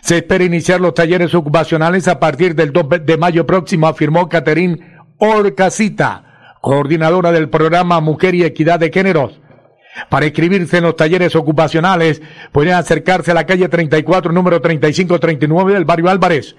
Se 0.00 0.18
espera 0.18 0.44
iniciar 0.44 0.80
los 0.80 0.94
talleres 0.94 1.34
ocupacionales 1.34 2.08
a 2.08 2.18
partir 2.18 2.54
del 2.54 2.72
2 2.72 3.04
de 3.04 3.16
mayo 3.16 3.46
próximo, 3.46 3.86
afirmó 3.86 4.28
Caterín 4.28 4.80
Orcasita, 5.18 6.56
coordinadora 6.60 7.30
del 7.30 7.48
programa 7.48 8.00
Mujer 8.00 8.34
y 8.34 8.44
Equidad 8.44 8.80
de 8.80 8.90
Géneros. 8.90 9.40
Para 10.08 10.24
inscribirse 10.26 10.78
en 10.78 10.84
los 10.84 10.96
talleres 10.96 11.36
ocupacionales, 11.36 12.22
pueden 12.50 12.72
acercarse 12.74 13.30
a 13.30 13.34
la 13.34 13.44
calle 13.44 13.68
34, 13.68 14.32
número 14.32 14.60
3539 14.60 15.74
del 15.74 15.84
barrio 15.84 16.08
Álvarez. 16.08 16.56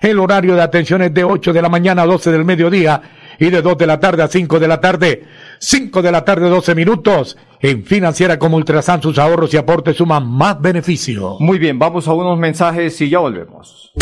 El 0.00 0.18
horario 0.18 0.54
de 0.54 0.62
atención 0.62 1.02
es 1.02 1.14
de 1.14 1.24
8 1.24 1.52
de 1.52 1.62
la 1.62 1.68
mañana 1.68 2.02
a 2.02 2.06
12 2.06 2.32
del 2.32 2.44
mediodía 2.44 3.02
y 3.38 3.50
de 3.50 3.62
2 3.62 3.78
de 3.78 3.86
la 3.86 4.00
tarde 4.00 4.22
a 4.22 4.28
5 4.28 4.58
de 4.58 4.68
la 4.68 4.80
tarde. 4.80 5.24
5 5.58 6.02
de 6.02 6.12
la 6.12 6.24
tarde, 6.24 6.48
12 6.48 6.74
minutos. 6.74 7.36
En 7.60 7.84
Financiera 7.84 8.38
como 8.38 8.56
Ultrasan, 8.56 9.02
sus 9.02 9.18
ahorros 9.18 9.54
y 9.54 9.56
aportes 9.56 9.96
suman 9.96 10.26
más 10.26 10.60
beneficio. 10.60 11.36
Muy 11.38 11.58
bien, 11.58 11.78
vamos 11.78 12.08
a 12.08 12.12
unos 12.12 12.38
mensajes 12.38 13.00
y 13.00 13.08
ya 13.08 13.20
volvemos. 13.20 13.92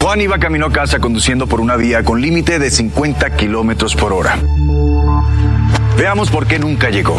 Juan 0.00 0.20
iba 0.20 0.38
camino 0.38 0.66
a 0.66 0.72
casa 0.72 0.98
conduciendo 0.98 1.46
por 1.46 1.60
una 1.60 1.76
vía 1.76 2.02
con 2.02 2.20
límite 2.20 2.58
de 2.58 2.70
50 2.70 3.36
kilómetros 3.36 3.94
por 3.94 4.12
hora. 4.12 4.38
Veamos 5.96 6.30
por 6.30 6.46
qué 6.46 6.58
nunca 6.58 6.90
llegó. 6.90 7.18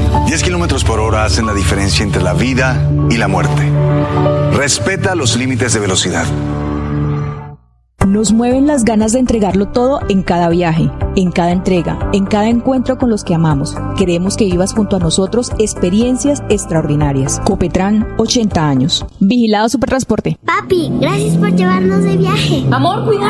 10 0.25 0.43
kilómetros 0.43 0.83
por 0.83 0.99
hora 0.99 1.25
hacen 1.25 1.45
la 1.45 1.53
diferencia 1.53 2.03
entre 2.03 2.21
la 2.21 2.33
vida 2.33 2.89
y 3.09 3.17
la 3.17 3.27
muerte. 3.27 3.69
Respeta 4.53 5.15
los 5.15 5.35
límites 5.35 5.73
de 5.73 5.79
velocidad. 5.79 6.25
Nos 8.07 8.33
mueven 8.33 8.65
las 8.65 8.83
ganas 8.83 9.13
de 9.13 9.19
entregarlo 9.19 9.67
todo 9.67 9.99
en 10.09 10.23
cada 10.23 10.49
viaje, 10.49 10.89
en 11.15 11.31
cada 11.31 11.51
entrega, 11.51 12.09
en 12.13 12.25
cada 12.25 12.49
encuentro 12.49 12.97
con 12.97 13.09
los 13.09 13.23
que 13.23 13.35
amamos. 13.35 13.75
Queremos 13.95 14.37
que 14.37 14.45
vivas 14.45 14.73
junto 14.73 14.95
a 14.95 14.99
nosotros 14.99 15.51
experiencias 15.59 16.43
extraordinarias. 16.49 17.39
Copetran, 17.45 18.07
80 18.17 18.67
años. 18.67 19.05
Vigilado 19.19 19.69
Supertransporte. 19.69 20.37
Papi, 20.43 20.91
gracias 20.99 21.37
por 21.37 21.55
llevarnos 21.55 22.03
de 22.03 22.17
viaje. 22.17 22.65
Amor, 22.71 23.05
cuidado. 23.05 23.29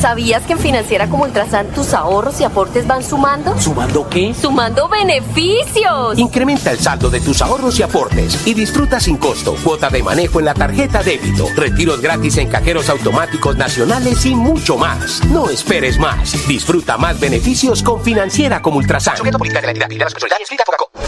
¿Sabías 0.00 0.42
que 0.44 0.54
en 0.54 0.58
Financiera 0.58 1.08
como 1.08 1.24
Ultrasan 1.24 1.68
tus 1.68 1.94
ahorros 1.94 2.40
y 2.40 2.44
aportes 2.44 2.86
van 2.86 3.02
sumando? 3.02 3.58
¿Sumando 3.60 4.08
qué? 4.08 4.34
¡Sumando 4.34 4.88
beneficios! 4.88 6.18
Incrementa 6.18 6.70
el 6.72 6.78
saldo 6.78 7.08
de 7.10 7.20
tus 7.20 7.40
ahorros 7.42 7.78
y 7.78 7.82
aportes 7.82 8.46
y 8.46 8.54
disfruta 8.54 8.98
sin 9.00 9.16
costo 9.16 9.54
cuota 9.62 9.90
de 9.90 10.02
manejo 10.02 10.40
en 10.40 10.46
la 10.46 10.54
tarjeta 10.54 11.02
débito, 11.02 11.46
retiros 11.56 12.00
gratis 12.00 12.38
en 12.38 12.48
cajeros 12.48 12.88
automáticos 12.88 13.56
nacionales 13.56 14.24
y 14.26 14.34
mucho 14.34 14.76
más. 14.76 15.24
No 15.26 15.50
esperes 15.50 15.98
más. 15.98 16.46
Disfruta 16.48 16.98
más 16.98 17.20
beneficios 17.20 17.82
con 17.82 18.02
Financiera 18.02 18.60
como 18.60 18.78
Ultrasan. 18.78 19.16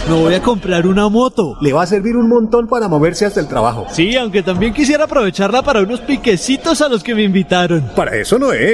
Me 0.08 0.14
voy 0.14 0.34
a 0.34 0.42
comprar 0.42 0.86
una 0.86 1.08
moto. 1.08 1.56
Le 1.60 1.72
va 1.72 1.82
a 1.82 1.86
servir 1.86 2.16
un 2.16 2.28
montón 2.28 2.68
para 2.68 2.88
moverse 2.88 3.24
hasta 3.24 3.40
el 3.40 3.48
trabajo. 3.48 3.86
Sí, 3.90 4.16
aunque 4.16 4.42
también 4.42 4.74
quisiera 4.74 5.04
aprovecharla 5.04 5.62
para 5.62 5.80
unos 5.80 6.00
piquecitos 6.00 6.82
a 6.82 6.88
los 6.88 7.02
que 7.02 7.14
me 7.14 7.22
invitaron. 7.22 7.90
Para 7.96 8.16
eso 8.16 8.38
no 8.38 8.52
es. 8.52 8.73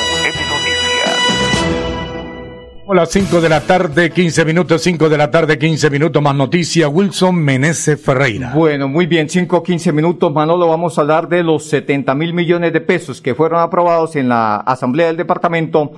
Las 2.95 3.09
5 3.11 3.39
de 3.39 3.49
la 3.49 3.61
tarde, 3.61 4.11
15 4.11 4.43
minutos, 4.43 4.81
5 4.81 5.07
de 5.07 5.17
la 5.17 5.31
tarde, 5.31 5.57
15 5.57 5.89
minutos 5.89 6.21
más 6.21 6.35
noticia. 6.35 6.89
Wilson 6.89 7.35
Meneses 7.35 8.01
Ferreira. 8.01 8.51
Bueno, 8.53 8.87
muy 8.87 9.05
bien, 9.05 9.29
5, 9.29 9.63
15 9.63 9.93
minutos, 9.93 10.33
Manolo. 10.33 10.67
Vamos 10.67 10.97
a 10.97 11.01
hablar 11.01 11.29
de 11.29 11.43
los 11.43 11.65
70 11.65 12.13
mil 12.15 12.33
millones 12.33 12.73
de 12.73 12.81
pesos 12.81 13.21
que 13.21 13.33
fueron 13.33 13.61
aprobados 13.61 14.15
en 14.15 14.29
la 14.29 14.57
Asamblea 14.57 15.07
del 15.07 15.17
Departamento 15.17 15.91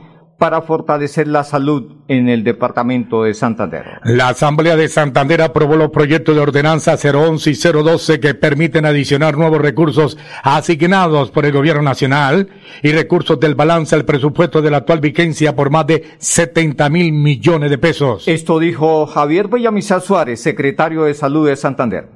para 0.44 0.62
fortalecer 0.62 1.30
la 1.30 1.46
salud 1.46 1.94
en 2.10 2.28
el 2.28 2.44
departamento 2.44 3.24
de 3.24 3.34
Santander. 3.34 4.02
La 4.04 4.28
Asamblea 4.28 4.76
de 4.76 4.90
Santander 4.90 5.42
aprobó 5.42 5.78
los 5.78 5.90
proyectos 5.90 6.36
de 6.36 6.42
ordenanza 6.42 6.98
011 6.98 7.50
y 7.50 7.54
012 7.54 8.20
que 8.20 8.34
permiten 8.34 8.86
adicionar 8.86 9.38
nuevos 9.38 9.62
recursos 9.62 10.18
asignados 10.44 11.32
por 11.32 11.46
el 11.46 11.54
gobierno 11.54 11.82
nacional 11.82 12.50
y 12.82 12.92
recursos 12.92 13.40
del 13.40 13.56
balance 13.56 13.96
al 13.96 14.04
presupuesto 14.04 14.62
de 14.62 14.72
la 14.72 14.80
actual 14.80 15.00
vigencia 15.00 15.56
por 15.56 15.70
más 15.70 15.88
de 15.88 16.04
70 16.18 16.90
mil 16.90 17.14
millones 17.14 17.70
de 17.70 17.78
pesos. 17.78 18.28
Esto 18.28 18.60
dijo 18.60 19.08
Javier 19.08 19.48
Bellamizar 19.48 20.02
Suárez, 20.02 20.42
secretario 20.42 21.06
de 21.06 21.14
Salud 21.14 21.48
de 21.48 21.56
Santander. 21.56 22.10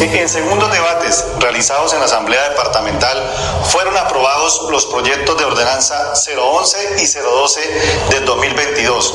En 0.00 0.28
segundos 0.28 0.70
debates 0.70 1.24
realizados 1.40 1.92
en 1.92 1.98
la 1.98 2.04
Asamblea 2.04 2.50
Departamental 2.50 3.20
fueron 3.64 3.96
aprobados 3.96 4.68
los 4.70 4.86
proyectos 4.86 5.36
de 5.36 5.44
ordenanza 5.44 6.12
011 6.14 7.02
y 7.02 7.06
012 7.06 7.60
del 8.10 8.24
2022, 8.24 9.14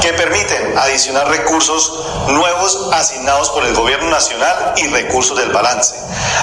que 0.00 0.14
permiten 0.14 0.78
adicionar 0.78 1.28
recursos 1.28 2.06
nuevos 2.28 2.88
asignados 2.94 3.50
por 3.50 3.66
el 3.66 3.74
Gobierno 3.74 4.08
Nacional 4.08 4.72
y 4.78 4.88
recursos 4.88 5.36
del 5.36 5.50
balance 5.50 5.96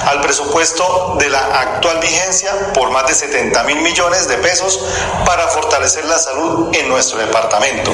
al 0.06 0.22
presupuesto 0.22 1.16
de 1.20 1.30
la 1.30 1.40
actual 1.40 2.00
vigencia 2.00 2.74
por 2.74 2.92
más 2.92 3.08
de 3.08 3.16
70 3.16 3.64
mil 3.64 3.82
millones 3.82 4.28
de 4.28 4.38
pesos 4.38 4.80
para 5.26 5.48
fortalecer 5.48 6.06
la 6.06 6.20
salud 6.20 6.70
en 6.74 6.88
nuestro 6.90 7.18
departamento. 7.18 7.92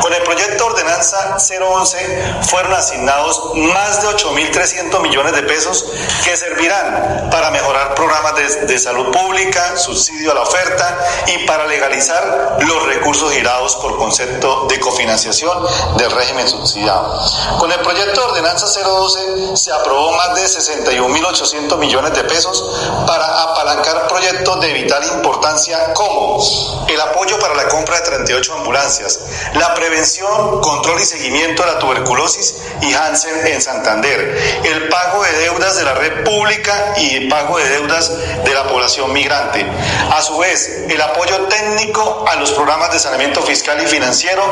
Con 0.00 0.12
el 0.12 0.22
proyecto 0.22 0.64
de 0.64 0.70
ordenanza 0.70 1.36
011 1.38 2.34
fueron 2.42 2.72
asignados 2.74 3.54
más 3.54 4.02
de 4.02 4.08
8.300 4.08 5.00
millones 5.00 5.29
de 5.32 5.42
pesos 5.42 5.84
que 6.24 6.36
servirán 6.36 7.28
para 7.30 7.50
mejorar 7.50 7.94
programas 7.94 8.34
de, 8.36 8.66
de, 8.66 8.78
salud 8.78 9.10
pública, 9.10 9.76
subsidio 9.76 10.32
a 10.32 10.34
la 10.34 10.42
oferta 10.42 10.98
y 11.26 11.46
para 11.46 11.66
legalizar 11.66 12.58
los 12.60 12.86
recursos 12.86 13.32
girados 13.32 13.76
por 13.76 13.96
concepto 13.96 14.66
de 14.68 14.80
cofinanciación 14.80 15.66
del 15.96 16.10
régimen 16.10 16.48
subsidiado. 16.48 17.18
Con 17.58 17.70
el 17.70 17.80
proyecto 17.80 18.20
de 18.20 18.26
ordenanza 18.26 18.66
012 18.66 19.56
se 19.56 19.72
aprobó 19.72 20.12
más 20.12 20.34
de 20.34 20.42
61.800 20.42 21.78
millones 21.78 22.12
de 22.14 22.24
pesos 22.24 22.64
para 23.06 23.42
apalancar 23.42 24.08
proyectos 24.08 24.60
de 24.60 24.72
vital 24.72 25.04
importancia 25.04 25.92
como 25.94 26.40
el 26.88 27.00
apoyo 27.00 27.38
para 27.38 27.54
la 27.54 27.68
compra 27.68 27.96
de 27.96 28.02
38 28.02 28.54
ambulancias, 28.54 29.20
la 29.54 29.74
prevención, 29.74 30.60
control 30.60 31.00
y 31.00 31.04
seguimiento 31.04 31.62
de 31.62 31.72
la 31.72 31.78
tuberculosis 31.78 32.56
y 32.80 32.92
Hansen 32.92 33.46
en 33.46 33.60
Santander, 33.60 34.60
el 34.64 34.88
pago 34.88 35.19
de 35.22 35.32
deudas 35.38 35.76
de 35.76 35.84
la 35.84 35.94
red 35.94 36.24
pública 36.24 36.94
y 36.96 37.28
pago 37.28 37.58
de 37.58 37.68
deudas 37.68 38.10
de 38.44 38.54
la 38.54 38.64
población 38.64 39.12
migrante. 39.12 39.66
A 40.10 40.22
su 40.22 40.38
vez, 40.38 40.84
el 40.88 41.00
apoyo 41.00 41.46
técnico 41.46 42.24
a 42.28 42.36
los 42.36 42.52
programas 42.52 42.92
de 42.92 42.98
saneamiento 42.98 43.42
fiscal 43.42 43.82
y 43.82 43.86
financiero 43.86 44.42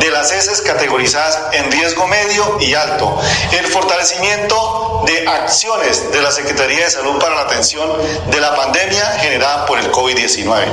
de 0.00 0.10
las 0.10 0.32
heces 0.32 0.62
categorizadas 0.62 1.40
en 1.52 1.70
riesgo 1.70 2.06
medio 2.06 2.58
y 2.60 2.74
alto. 2.74 3.18
El 3.52 3.66
fortalecimiento 3.66 5.02
de 5.06 5.28
acciones 5.28 6.10
de 6.12 6.22
la 6.22 6.30
Secretaría 6.30 6.84
de 6.84 6.90
Salud 6.90 7.18
para 7.18 7.34
la 7.34 7.42
atención 7.42 7.90
de 8.30 8.40
la 8.40 8.54
pandemia 8.54 9.04
generada 9.20 9.66
por 9.66 9.78
el 9.78 9.90
COVID-19. 9.92 10.66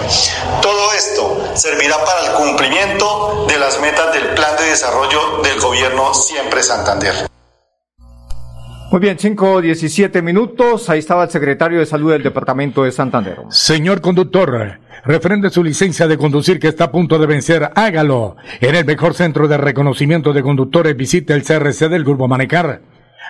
Todo 0.62 0.94
esto 0.94 1.52
servirá 1.56 2.04
para 2.04 2.28
el 2.28 2.32
cumplimiento 2.34 3.46
de 3.48 3.58
las 3.60 3.80
metas 3.80 4.12
del 4.14 4.34
Plan 4.34 4.56
de 4.58 4.66
Desarrollo 4.66 5.40
del 5.44 5.60
Gobierno 5.60 6.14
Siempre 6.14 6.64
Santander. 6.64 7.35
Muy 8.96 9.02
bien, 9.02 9.20
5, 9.20 9.60
17 9.60 10.22
minutos. 10.22 10.90
Ahí 10.90 11.00
estaba 11.00 11.26
el 11.26 11.30
secretario 11.30 11.80
de 11.80 11.86
Salud 11.86 12.14
del 12.14 12.24
Departamento 12.24 12.86
de 12.86 12.94
Santander. 12.94 13.40
Señor 13.50 14.00
conductor, 14.00 14.80
referente 15.04 15.50
su 15.50 15.66
licencia 15.66 16.08
de 16.08 16.18
conducir 16.18 16.62
que 16.62 16.70
está 16.70 16.86
a 16.86 16.92
punto 16.94 17.20
de 17.20 17.28
vencer, 17.28 17.72
hágalo. 17.76 18.38
En 18.62 18.74
el 18.74 18.86
mejor 18.86 19.14
centro 19.14 19.50
de 19.50 19.58
reconocimiento 19.58 20.32
de 20.32 20.42
conductores, 20.42 20.96
visite 20.96 21.34
el 21.34 21.44
CRC 21.44 21.90
del 21.90 22.06
Grupo 22.06 22.30
Manecar. 22.30 22.84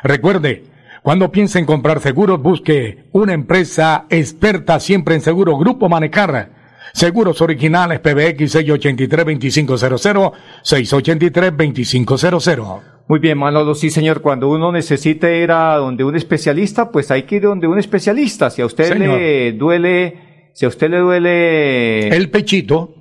Recuerde, 0.04 0.66
cuando 1.02 1.32
piense 1.32 1.58
en 1.58 1.66
comprar 1.66 2.00
seguros, 2.00 2.40
busque 2.40 3.06
una 3.12 3.34
empresa 3.34 4.06
experta 4.12 4.80
siempre 4.80 5.16
en 5.16 5.22
seguro 5.22 5.58
Grupo 5.58 5.90
Manecar. 5.90 6.52
Seguros 6.94 7.42
originales 7.42 8.02
PBX 8.02 8.54
683-2500, 8.54 10.32
683-2500. 10.64 12.95
Muy 13.08 13.20
bien, 13.20 13.38
Manolo, 13.38 13.76
sí, 13.76 13.90
señor. 13.92 14.22
Cuando 14.22 14.50
uno 14.50 14.72
necesite 14.72 15.40
ir 15.42 15.52
a 15.52 15.76
donde 15.78 16.04
un 16.04 16.16
especialista, 16.16 16.90
pues 16.92 17.12
hay 17.12 17.24
que 17.24 17.36
ir 17.36 17.44
donde 17.44 17.68
un 17.68 17.78
especialista. 17.78 18.50
Si 18.50 18.62
a 18.62 18.66
usted 18.66 18.86
Señor. 18.94 19.20
le 19.20 19.52
duele, 19.54 20.50
si 20.54 20.66
a 20.66 20.70
usted 20.70 20.90
le 20.90 20.98
duele... 20.98 22.08
El 22.08 22.32
pechito, 22.32 22.96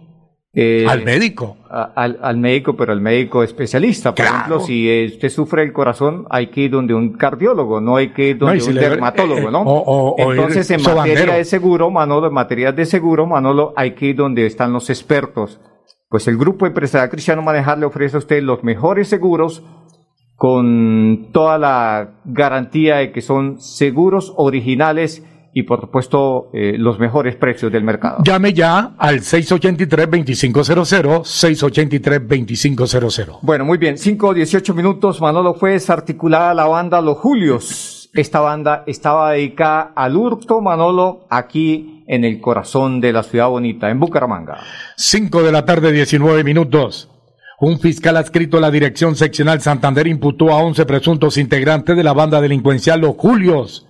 eh, 0.52 0.84
al 0.86 1.02
médico. 1.04 1.56
a- 1.70 1.92
al, 1.96 2.18
al 2.22 2.36
médico, 2.36 2.76
pero 2.76 2.92
al 2.92 3.00
médico 3.00 3.42
especialista. 3.42 4.14
Por 4.14 4.24
Claro. 4.26 4.36
ejemplo, 4.36 4.60
si 4.60 4.88
eh, 4.90 5.06
usted 5.06 5.30
sufre 5.30 5.62
el 5.62 5.72
corazón, 5.72 6.26
hay 6.28 6.48
que 6.48 6.60
ir 6.62 6.70
donde 6.70 6.92
un 6.94 7.14
cardiólogo, 7.14 7.80
no 7.80 7.96
hay 7.96 8.10
que 8.12 8.28
ir 8.28 8.38
donde 8.38 8.60
si 8.60 8.68
un 8.68 8.74
le- 8.76 8.82
dermatólogo, 8.82 9.48
eh, 9.48 9.52
¿no? 9.52 9.62
o- 9.62 10.14
o- 10.22 10.32
Entonces, 10.32 10.70
en 10.70 10.80
sobandero. 10.80 11.14
materia 11.16 11.34
de 11.38 11.44
seguro, 11.46 11.90
Manolo, 11.90 12.26
en 12.28 12.34
materia 12.34 12.72
de 12.72 12.84
seguro, 12.84 13.26
Manolo, 13.26 13.72
hay 13.74 13.92
que 13.92 14.06
ir 14.06 14.16
donde 14.16 14.44
están 14.44 14.70
los 14.72 14.90
expertos. 14.90 15.60
Pues 16.10 16.28
el 16.28 16.36
Grupo 16.36 16.66
Empresarial 16.66 17.08
Cristiano 17.10 17.40
Manejar 17.42 17.78
le 17.78 17.86
ofrece 17.86 18.16
a 18.16 18.18
usted 18.18 18.40
los 18.42 18.62
mejores 18.62 19.08
seguros 19.08 19.64
con 20.36 21.28
toda 21.32 21.58
la 21.58 22.10
garantía 22.24 22.96
de 22.96 23.12
que 23.12 23.20
son 23.20 23.60
seguros 23.60 24.32
originales 24.36 25.22
y 25.54 25.62
por 25.62 25.80
supuesto 25.80 26.50
eh, 26.52 26.74
los 26.76 26.98
mejores 26.98 27.36
precios 27.36 27.70
del 27.70 27.84
mercado. 27.84 28.18
Llame 28.24 28.52
ya 28.52 28.94
al 28.98 29.20
683-2500, 29.20 31.22
683-2500. 31.22 33.38
Bueno, 33.40 33.64
muy 33.64 33.78
bien, 33.78 33.96
5 33.96 34.34
18 34.34 34.74
minutos, 34.74 35.20
Manolo 35.20 35.54
fue 35.54 35.70
desarticulada 35.72 36.52
la 36.54 36.66
banda 36.66 37.00
Los 37.00 37.18
Julios. 37.18 38.10
Esta 38.12 38.40
banda 38.40 38.82
estaba 38.86 39.30
dedicada 39.32 39.92
al 39.94 40.16
hurto, 40.16 40.60
Manolo, 40.60 41.26
aquí 41.30 42.02
en 42.06 42.24
el 42.24 42.40
corazón 42.40 43.00
de 43.00 43.12
la 43.12 43.22
ciudad 43.22 43.48
bonita, 43.48 43.90
en 43.90 44.00
Bucaramanga. 44.00 44.58
5 44.96 45.42
de 45.42 45.52
la 45.52 45.64
tarde, 45.64 45.92
19 45.92 46.44
minutos. 46.44 47.08
Un 47.60 47.78
fiscal 47.78 48.16
adscrito 48.16 48.58
a 48.58 48.60
la 48.60 48.70
Dirección 48.70 49.14
Seccional 49.14 49.60
Santander 49.60 50.06
imputó 50.06 50.50
a 50.50 50.56
11 50.56 50.86
presuntos 50.86 51.36
integrantes 51.36 51.96
de 51.96 52.02
la 52.02 52.12
banda 52.12 52.40
delincuencial 52.40 53.00
Los 53.00 53.16
Julios 53.16 53.86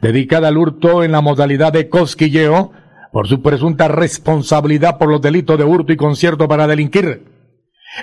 dedicada 0.00 0.48
al 0.48 0.58
hurto 0.58 1.02
en 1.02 1.12
la 1.12 1.20
modalidad 1.20 1.72
de 1.72 1.88
cosquilleo 1.88 2.72
por 3.12 3.28
su 3.28 3.40
presunta 3.40 3.88
responsabilidad 3.88 4.98
por 4.98 5.08
los 5.08 5.22
delitos 5.22 5.56
de 5.56 5.64
hurto 5.64 5.92
y 5.92 5.96
concierto 5.96 6.48
para 6.48 6.66
delinquir. 6.66 7.24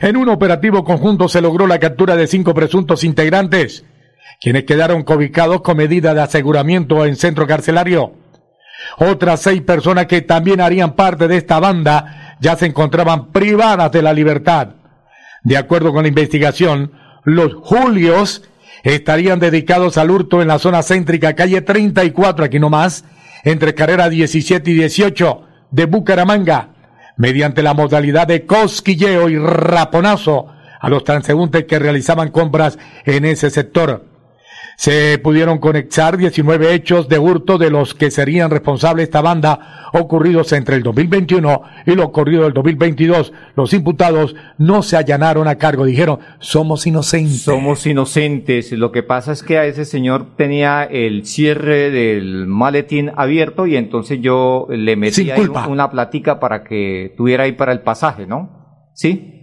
En 0.02 0.16
un 0.16 0.30
operativo 0.30 0.84
conjunto 0.84 1.28
se 1.28 1.42
logró 1.42 1.68
la 1.68 1.80
captura 1.80 2.16
de 2.16 2.28
cinco 2.28 2.54
presuntos 2.54 3.04
integrantes, 3.04 3.86
quienes 4.40 4.64
quedaron 4.64 5.04
cobicados 5.04 5.62
con 5.62 5.78
medida 5.78 6.14
de 6.14 6.22
aseguramiento 6.22 7.06
en 7.06 7.18
centro 7.18 7.46
carcelario. 7.46 8.14
Otras 8.98 9.42
seis 9.42 9.62
personas 9.62 10.08
que 10.08 10.22
también 10.22 10.62
harían 10.62 10.96
parte 10.96 11.28
de 11.28 11.38
esta 11.38 11.60
banda 11.60 12.38
ya 12.40 12.56
se 12.56 12.66
encontraban 12.66 13.32
privadas 13.32 13.92
de 13.92 14.02
la 14.02 14.14
libertad. 14.14 14.70
De 15.44 15.58
acuerdo 15.58 15.92
con 15.92 16.04
la 16.04 16.10
investigación, 16.10 16.92
los 17.24 17.54
Julios 17.56 18.44
estarían 18.84 19.40
dedicados 19.40 19.98
al 19.98 20.12
hurto 20.12 20.42
en 20.42 20.48
la 20.48 20.60
zona 20.60 20.84
céntrica 20.84 21.34
calle 21.34 21.62
34, 21.62 22.46
aquí 22.46 22.60
nomás, 22.60 23.06
entre 23.44 23.74
carrera 23.74 24.10
17 24.10 24.70
y 24.70 24.74
18 24.76 25.44
de 25.72 25.86
Bucaramanga, 25.86 26.70
mediante 27.18 27.64
la 27.64 27.74
modalidad 27.74 28.28
de 28.28 28.46
cosquilleo 28.46 29.30
y 29.30 29.38
raponazo 29.38 30.48
a 30.80 30.90
los 30.90 31.04
transeúntes 31.04 31.66
que 31.66 31.80
realizaban 31.80 32.30
compras 32.30 32.78
en 33.06 33.26
ese 33.26 33.50
sector. 33.50 34.11
Se 34.82 35.20
pudieron 35.20 35.60
conectar 35.60 36.18
19 36.18 36.74
hechos 36.74 37.08
de 37.08 37.20
hurto 37.20 37.60
de 37.60 37.70
los 37.70 37.94
que 37.94 38.10
serían 38.10 38.50
responsables 38.50 39.04
esta 39.04 39.22
banda 39.22 39.92
ocurridos 39.94 40.54
entre 40.54 40.76
el 40.76 40.82
2021 40.82 41.62
y 41.86 41.92
lo 41.92 42.06
ocurrido 42.06 42.48
el 42.48 42.54
2022. 42.54 43.32
Los 43.56 43.76
imputados 43.76 44.36
no 44.58 44.82
se 44.82 44.98
allanaron 44.98 45.48
a 45.48 45.60
cargo, 45.60 45.86
dijeron, 45.86 46.18
somos 46.40 46.88
inocentes. 46.88 47.44
Somos 47.44 47.86
inocentes. 47.86 48.72
Lo 48.72 48.92
que 48.92 49.04
pasa 49.04 49.34
es 49.34 49.44
que 49.44 49.60
a 49.60 49.66
ese 49.66 49.86
señor 49.86 50.36
tenía 50.36 50.84
el 50.86 51.28
cierre 51.28 51.92
del 51.92 52.48
maletín 52.48 53.12
abierto 53.16 53.68
y 53.68 53.76
entonces 53.76 54.20
yo 54.20 54.66
le 54.72 54.96
metí 54.96 55.30
ahí 55.30 55.48
una 55.70 55.92
platica 55.92 56.40
para 56.40 56.64
que 56.64 57.14
tuviera 57.16 57.44
ahí 57.44 57.52
para 57.52 57.72
el 57.72 57.82
pasaje, 57.82 58.26
¿no? 58.26 58.90
¿Sí? 58.96 59.41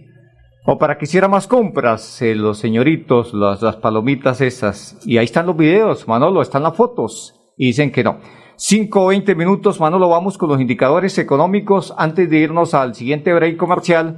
O 0.65 0.77
para 0.77 0.97
que 0.97 1.05
hiciera 1.05 1.27
más 1.27 1.47
compras, 1.47 2.21
eh, 2.21 2.35
los 2.35 2.59
señoritos, 2.59 3.33
las, 3.33 3.61
las 3.61 3.77
palomitas 3.77 4.41
esas. 4.41 4.97
Y 5.05 5.17
ahí 5.17 5.25
están 5.25 5.45
los 5.45 5.57
videos, 5.57 6.07
Manolo, 6.07 6.41
están 6.41 6.63
las 6.63 6.75
fotos. 6.75 7.35
Y 7.57 7.67
dicen 7.67 7.91
que 7.91 8.03
no. 8.03 8.19
5 8.57 9.01
o 9.01 9.07
20 9.07 9.35
minutos, 9.35 9.79
Manolo, 9.79 10.09
vamos 10.09 10.37
con 10.37 10.49
los 10.49 10.59
indicadores 10.59 11.17
económicos 11.17 11.93
antes 11.97 12.29
de 12.29 12.39
irnos 12.39 12.73
al 12.73 12.93
siguiente 12.93 13.33
break 13.33 13.55
comercial 13.55 14.17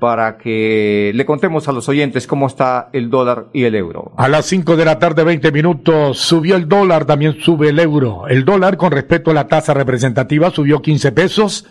para 0.00 0.38
que 0.38 1.12
le 1.14 1.26
contemos 1.26 1.68
a 1.68 1.72
los 1.72 1.88
oyentes 1.88 2.26
cómo 2.26 2.46
está 2.46 2.88
el 2.92 3.10
dólar 3.10 3.48
y 3.52 3.64
el 3.64 3.74
euro. 3.74 4.12
A 4.16 4.28
las 4.28 4.46
5 4.46 4.76
de 4.76 4.84
la 4.84 4.98
tarde, 4.98 5.24
20 5.24 5.52
minutos, 5.52 6.18
subió 6.18 6.56
el 6.56 6.68
dólar, 6.68 7.04
también 7.04 7.36
sube 7.40 7.68
el 7.68 7.78
euro. 7.78 8.26
El 8.28 8.44
dólar, 8.44 8.76
con 8.76 8.92
respecto 8.92 9.30
a 9.30 9.34
la 9.34 9.46
tasa 9.46 9.74
representativa, 9.74 10.50
subió 10.50 10.80
15 10.80 11.12
pesos 11.12 11.66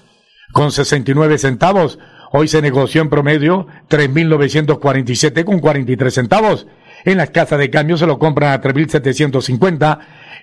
con 0.54 0.72
69 0.72 1.38
centavos 1.38 2.00
Hoy 2.32 2.48
se 2.48 2.62
negoció 2.62 3.02
en 3.02 3.10
promedio 3.10 3.68
3.947 3.90 5.44
con 5.44 5.60
43 5.60 6.14
centavos. 6.14 6.68
En 7.04 7.18
las 7.18 7.30
casas 7.30 7.60
de 7.60 7.70
cambio 7.70 7.98
se 7.98 8.08
lo 8.08 8.18
compran 8.20 8.54
a 8.54 8.62
3.750 8.62 10.00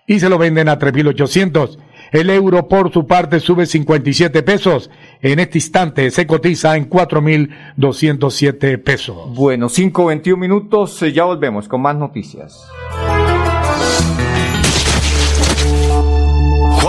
y 0.06 0.20
se 0.20 0.28
lo 0.28 0.38
venden 0.38 0.68
a 0.68 0.78
3.800. 0.78 1.78
El 2.12 2.30
euro 2.30 2.68
por 2.68 2.92
su 2.92 3.06
parte 3.06 3.40
sube 3.40 3.66
57 3.66 4.42
pesos. 4.42 4.90
En 5.22 5.38
este 5.38 5.58
instante 5.58 6.10
se 6.10 6.26
cotiza 6.26 6.76
en 6.76 6.90
4.207 6.90 8.82
pesos. 8.82 9.34
Bueno, 9.34 9.68
5.21 9.68 10.36
minutos, 10.36 11.02
eh, 11.02 11.12
ya 11.12 11.24
volvemos 11.24 11.68
con 11.68 11.80
más 11.80 11.96
noticias. 11.96 12.68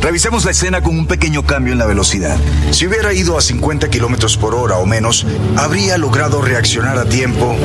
Revisemos 0.00 0.44
la 0.44 0.52
escena 0.52 0.80
con 0.82 0.98
un 0.98 1.06
pequeño 1.06 1.44
cambio 1.44 1.72
en 1.72 1.78
la 1.78 1.86
velocidad. 1.86 2.36
Si 2.70 2.86
hubiera 2.86 3.12
ido 3.12 3.36
a 3.36 3.40
50 3.40 3.88
kilómetros 3.90 4.36
por 4.36 4.54
hora 4.54 4.78
o 4.78 4.86
menos, 4.86 5.26
habría 5.56 5.98
logrado 5.98 6.40
reaccionar 6.40 6.98
a 6.98 7.04
tiempo 7.04 7.56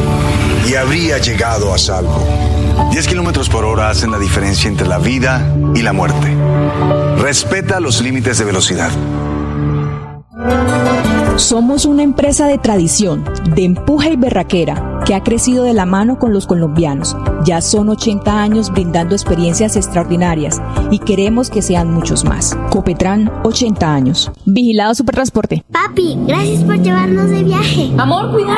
y 0.68 0.76
habría 0.76 1.18
llegado 1.20 1.74
a 1.74 1.78
salvo. 1.78 2.28
10 2.92 3.08
kilómetros 3.08 3.50
por 3.50 3.66
hora 3.66 3.90
hacen 3.90 4.12
la 4.12 4.20
diferencia 4.20 4.68
entre 4.68 4.88
la 4.88 4.98
vida 4.98 5.56
y 5.76 5.82
la 5.82 5.94
muerte. 5.94 6.36
Respeta 7.18 7.80
los 7.80 8.02
límites 8.02 8.38
de 8.38 8.46
velocidad. 8.46 8.92
Somos 11.38 11.86
una 11.86 12.04
empresa 12.04 12.48
de 12.48 12.60
tradición, 12.60 13.24
de 13.56 13.64
empuje 13.64 14.14
y 14.14 14.16
berraquera, 14.16 15.00
que 15.04 15.16
ha 15.16 15.24
crecido 15.24 15.64
de 15.64 15.74
la 15.74 15.88
mano 15.88 16.20
con 16.20 16.32
los 16.32 16.46
colombianos. 16.46 17.18
Ya 17.44 17.60
son 17.60 17.90
80 17.90 18.40
años 18.40 18.72
brindando 18.72 19.16
experiencias 19.16 19.76
extraordinarias 19.76 20.62
y 20.92 21.00
queremos 21.00 21.50
que 21.50 21.64
sean 21.64 21.92
muchos 21.92 22.24
más. 22.24 22.56
Copetran, 22.70 23.32
80 23.44 23.94
años. 23.94 24.32
Vigilado 24.46 24.94
Supertransporte. 24.94 25.66
Papi, 25.72 26.20
gracias 26.28 26.64
por 26.64 26.80
llevarnos 26.80 27.30
de 27.30 27.44
viaje. 27.44 27.92
Amor, 27.98 28.32
cuidado. 28.32 28.58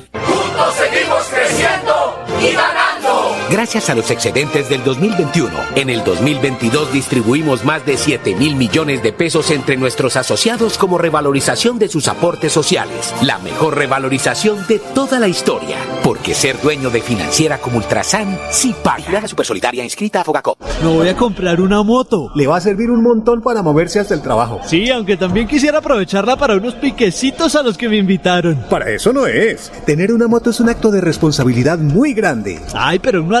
Gracias 3.51 3.89
a 3.89 3.95
los 3.95 4.09
excedentes 4.11 4.69
del 4.69 4.81
2021, 4.81 5.51
en 5.75 5.89
el 5.89 6.05
2022 6.05 6.93
distribuimos 6.93 7.65
más 7.65 7.85
de 7.85 7.97
7 7.97 8.33
mil 8.35 8.55
millones 8.55 9.03
de 9.03 9.11
pesos 9.11 9.51
entre 9.51 9.75
nuestros 9.75 10.15
asociados 10.15 10.77
como 10.77 10.97
revalorización 10.97 11.77
de 11.77 11.89
sus 11.89 12.07
aportes 12.07 12.53
sociales. 12.53 13.13
La 13.21 13.39
mejor 13.39 13.75
revalorización 13.75 14.65
de 14.67 14.79
toda 14.79 15.19
la 15.19 15.27
historia. 15.27 15.75
Porque 16.01 16.33
ser 16.33 16.61
dueño 16.61 16.89
de 16.91 17.01
financiera 17.01 17.57
como 17.57 17.79
Ultrasan 17.79 18.39
sí 18.51 18.73
paga. 18.81 19.11
La 19.11 19.27
Supersolidaria 19.27 19.83
inscrita 19.83 20.21
a 20.21 20.23
Fogacop. 20.23 20.57
Me 20.81 20.87
voy 20.87 21.09
a 21.09 21.17
comprar 21.17 21.59
una 21.59 21.83
moto. 21.83 22.31
Le 22.33 22.47
va 22.47 22.55
a 22.55 22.61
servir 22.61 22.89
un 22.89 23.03
montón 23.03 23.41
para 23.41 23.61
moverse 23.61 23.99
hasta 23.99 24.13
el 24.13 24.21
trabajo. 24.21 24.61
Sí, 24.65 24.89
aunque 24.89 25.17
también 25.17 25.49
quisiera 25.49 25.79
aprovecharla 25.79 26.37
para 26.37 26.55
unos 26.55 26.75
piquecitos 26.75 27.57
a 27.57 27.63
los 27.63 27.77
que 27.77 27.89
me 27.89 27.97
invitaron. 27.97 28.63
Para 28.69 28.89
eso 28.91 29.11
no 29.11 29.27
es. 29.27 29.73
Tener 29.85 30.13
una 30.13 30.29
moto 30.29 30.51
es 30.51 30.61
un 30.61 30.69
acto 30.69 30.89
de 30.89 31.01
responsabilidad 31.01 31.79
muy 31.79 32.13
grande. 32.13 32.61
Ay, 32.73 32.99
pero 32.99 33.21
uno 33.21 33.40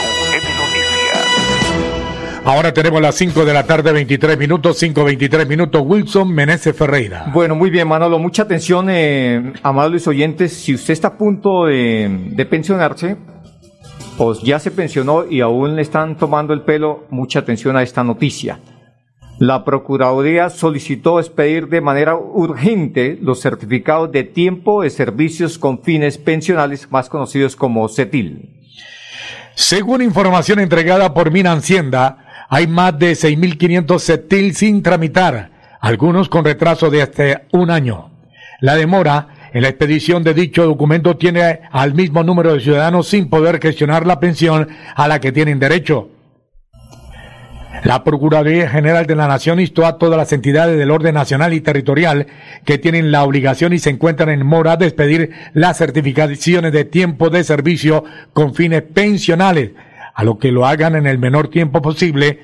Ahora 2.43 2.73
tenemos 2.73 2.99
las 2.99 3.15
5 3.15 3.45
de 3.45 3.53
la 3.53 3.67
tarde, 3.67 3.91
23 3.91 4.35
minutos, 4.35 4.81
5.23 4.81 5.45
minutos. 5.47 5.83
Wilson 5.85 6.33
Meneses 6.33 6.75
Ferreira. 6.75 7.29
Bueno, 7.31 7.53
muy 7.55 7.69
bien, 7.69 7.87
Manolo. 7.87 8.17
Mucha 8.17 8.43
atención, 8.43 8.87
eh, 8.89 9.53
amables 9.61 10.07
oyentes. 10.07 10.51
Si 10.51 10.73
usted 10.73 10.93
está 10.93 11.09
a 11.09 11.17
punto 11.17 11.65
de, 11.65 12.09
de 12.31 12.45
pensionarse, 12.47 13.15
pues 14.17 14.41
ya 14.41 14.57
se 14.57 14.71
pensionó 14.71 15.25
y 15.29 15.41
aún 15.41 15.75
le 15.75 15.83
están 15.83 16.17
tomando 16.17 16.53
el 16.53 16.61
pelo, 16.61 17.05
mucha 17.11 17.39
atención 17.39 17.77
a 17.77 17.83
esta 17.83 18.03
noticia. 18.03 18.59
La 19.37 19.63
Procuraduría 19.63 20.49
solicitó 20.49 21.19
expedir 21.19 21.67
de 21.67 21.81
manera 21.81 22.15
urgente 22.15 23.19
los 23.21 23.39
certificados 23.39 24.11
de 24.11 24.23
tiempo 24.23 24.81
de 24.81 24.89
servicios 24.89 25.59
con 25.59 25.83
fines 25.83 26.17
pensionales, 26.17 26.91
más 26.91 27.07
conocidos 27.07 27.55
como 27.55 27.87
CETIL. 27.87 28.61
Según 29.55 30.01
información 30.01 30.59
entregada 30.59 31.13
por 31.13 31.29
Mina 31.31 31.53
Hacienda, 31.53 32.20
hay 32.53 32.67
más 32.67 32.99
de 32.99 33.13
6.500 33.13 33.99
CETIL 34.01 34.53
sin 34.55 34.83
tramitar, 34.83 35.51
algunos 35.79 36.27
con 36.27 36.43
retraso 36.43 36.89
de 36.89 37.01
hasta 37.01 37.43
un 37.53 37.71
año. 37.71 38.11
La 38.59 38.75
demora 38.75 39.29
en 39.53 39.61
la 39.61 39.69
expedición 39.69 40.21
de 40.21 40.33
dicho 40.33 40.65
documento 40.65 41.15
tiene 41.15 41.61
al 41.71 41.93
mismo 41.93 42.25
número 42.25 42.53
de 42.53 42.59
ciudadanos 42.59 43.07
sin 43.07 43.29
poder 43.29 43.61
gestionar 43.61 44.05
la 44.05 44.19
pensión 44.19 44.67
a 44.95 45.07
la 45.07 45.21
que 45.21 45.31
tienen 45.31 45.59
derecho. 45.59 46.09
La 47.85 48.03
Procuraduría 48.03 48.69
General 48.69 49.07
de 49.07 49.15
la 49.15 49.29
Nación 49.29 49.61
instó 49.61 49.85
a 49.85 49.97
todas 49.97 50.17
las 50.17 50.33
entidades 50.33 50.77
del 50.77 50.91
orden 50.91 51.15
nacional 51.15 51.53
y 51.53 51.61
territorial 51.61 52.27
que 52.65 52.77
tienen 52.77 53.13
la 53.13 53.23
obligación 53.23 53.71
y 53.71 53.79
se 53.79 53.91
encuentran 53.91 54.27
en 54.27 54.45
mora 54.45 54.75
de 54.75 54.87
expedir 54.87 55.31
las 55.53 55.77
certificaciones 55.77 56.73
de 56.73 56.83
tiempo 56.83 57.29
de 57.29 57.45
servicio 57.45 58.03
con 58.33 58.53
fines 58.53 58.81
pensionales, 58.81 59.71
a 60.21 60.23
lo 60.23 60.37
que 60.37 60.51
lo 60.51 60.67
hagan 60.67 60.95
en 60.95 61.07
el 61.07 61.17
menor 61.17 61.47
tiempo 61.47 61.81
posible. 61.81 62.41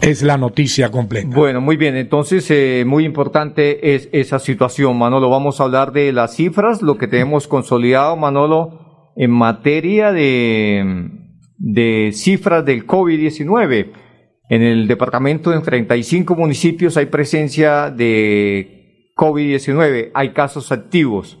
Es 0.00 0.22
la 0.22 0.38
noticia 0.38 0.90
completa. 0.90 1.28
Bueno, 1.36 1.60
muy 1.60 1.76
bien. 1.76 1.96
Entonces, 1.96 2.50
eh, 2.50 2.84
muy 2.86 3.04
importante 3.04 3.94
es 3.94 4.08
esa 4.12 4.38
situación, 4.38 4.96
Manolo. 4.98 5.28
Vamos 5.28 5.60
a 5.60 5.64
hablar 5.64 5.92
de 5.92 6.12
las 6.12 6.34
cifras, 6.34 6.80
lo 6.80 6.96
que 6.96 7.08
tenemos 7.08 7.46
consolidado, 7.46 8.16
Manolo, 8.16 9.12
en 9.16 9.32
materia 9.32 10.12
de, 10.12 11.10
cifras 12.14 12.64
del 12.64 12.86
COVID-19. 12.86 13.92
En 14.48 14.62
el 14.62 14.86
departamento, 14.86 15.52
en 15.52 15.60
35 15.60 16.36
municipios, 16.36 16.96
hay 16.96 17.06
presencia 17.06 17.90
de 17.90 19.12
COVID-19, 19.14 20.10
hay 20.14 20.30
casos 20.30 20.72
activos. 20.72 21.38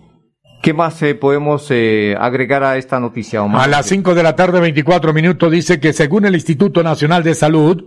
¿Qué 0.66 0.74
más 0.74 1.00
eh, 1.02 1.14
podemos 1.14 1.68
eh, 1.70 2.16
agregar 2.18 2.64
a 2.64 2.76
esta 2.76 2.98
noticia, 2.98 3.40
Omar? 3.40 3.62
A 3.62 3.68
las 3.68 3.86
5 3.86 4.16
de 4.16 4.24
la 4.24 4.34
tarde, 4.34 4.58
24 4.58 5.12
minutos, 5.12 5.52
dice 5.52 5.78
que 5.78 5.92
según 5.92 6.24
el 6.24 6.34
Instituto 6.34 6.82
Nacional 6.82 7.22
de 7.22 7.36
Salud, 7.36 7.84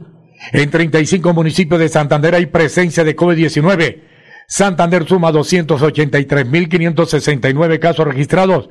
en 0.54 0.70
35 0.70 1.34
municipios 1.34 1.78
de 1.78 1.90
Santander 1.90 2.36
hay 2.36 2.46
presencia 2.46 3.04
de 3.04 3.18
COVID-19. 3.18 4.02
Santander 4.48 5.06
suma 5.06 5.34
283.569 5.34 7.80
casos 7.80 8.08
registrados, 8.08 8.70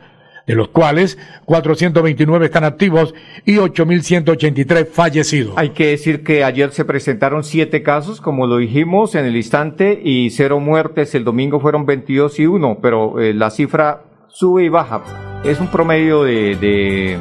de 0.49 0.55
los 0.55 0.69
cuales 0.69 1.19
429 1.45 2.47
están 2.47 2.65
activos 2.65 3.15
y 3.45 3.57
8.183 3.57 4.87
fallecidos. 4.87 5.53
Hay 5.57 5.71
que 5.71 5.89
decir 5.89 6.25
que 6.25 6.43
ayer 6.43 6.73
se 6.73 6.87
presentaron 6.87 7.45
siete 7.45 7.83
casos, 7.83 8.23
como 8.23 8.47
lo 8.47 8.57
dijimos 8.57 9.15
en 9.15 9.27
el 9.27 9.37
instante, 9.37 10.01
y 10.03 10.31
cero 10.31 10.59
muertes. 10.59 11.15
El 11.15 11.25
domingo 11.25 11.61
fueron 11.61 11.85
22 11.85 12.41
y 12.41 12.47
1, 12.47 12.79
pero 12.81 13.21
eh, 13.21 13.35
la 13.35 13.51
cifra 13.51 14.05
sube 14.29 14.65
y 14.65 14.69
baja. 14.71 15.03
Es 15.45 15.61
un 15.61 15.69
promedio 15.69 16.25
de, 16.25 16.57
de, 16.57 17.19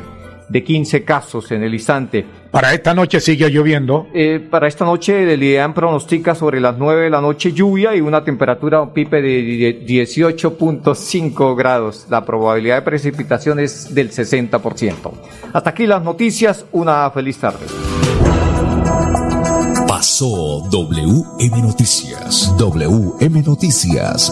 de 0.50 0.64
15 0.64 1.04
casos 1.04 1.52
en 1.52 1.64
el 1.64 1.74
instante. 1.74 2.26
Para 2.52 2.74
esta 2.74 2.94
noche 2.94 3.20
sigue 3.20 3.50
lloviendo. 3.50 4.08
Eh, 4.14 4.46
para 4.50 4.68
esta 4.68 4.86
noche 4.86 5.34
el 5.34 5.44
IDEAN 5.44 5.74
pronostica 5.74 6.34
sobre 6.36 6.60
las 6.60 6.78
9 6.78 7.04
de 7.04 7.10
la 7.10 7.22
noche 7.22 7.52
lluvia 7.52 7.96
y 7.96 8.02
una 8.02 8.24
temperatura 8.24 8.82
un 8.82 8.94
pipe 8.94 9.22
de 9.22 9.86
18.5 9.86 11.56
grados. 11.56 12.08
La 12.10 12.26
probabilidad 12.26 12.76
de 12.78 12.82
precipitación 12.84 13.60
es 13.60 13.94
del 13.94 14.12
60%. 14.12 15.12
Hasta 15.54 15.70
aquí 15.70 15.86
las 15.86 16.04
noticias. 16.04 16.66
Una 16.72 17.10
feliz 17.12 17.38
tarde. 17.38 17.66
Pasó 19.88 20.68
WM 20.70 21.62
Noticias. 21.62 22.54
WM 22.58 23.42
Noticias. 23.42 24.32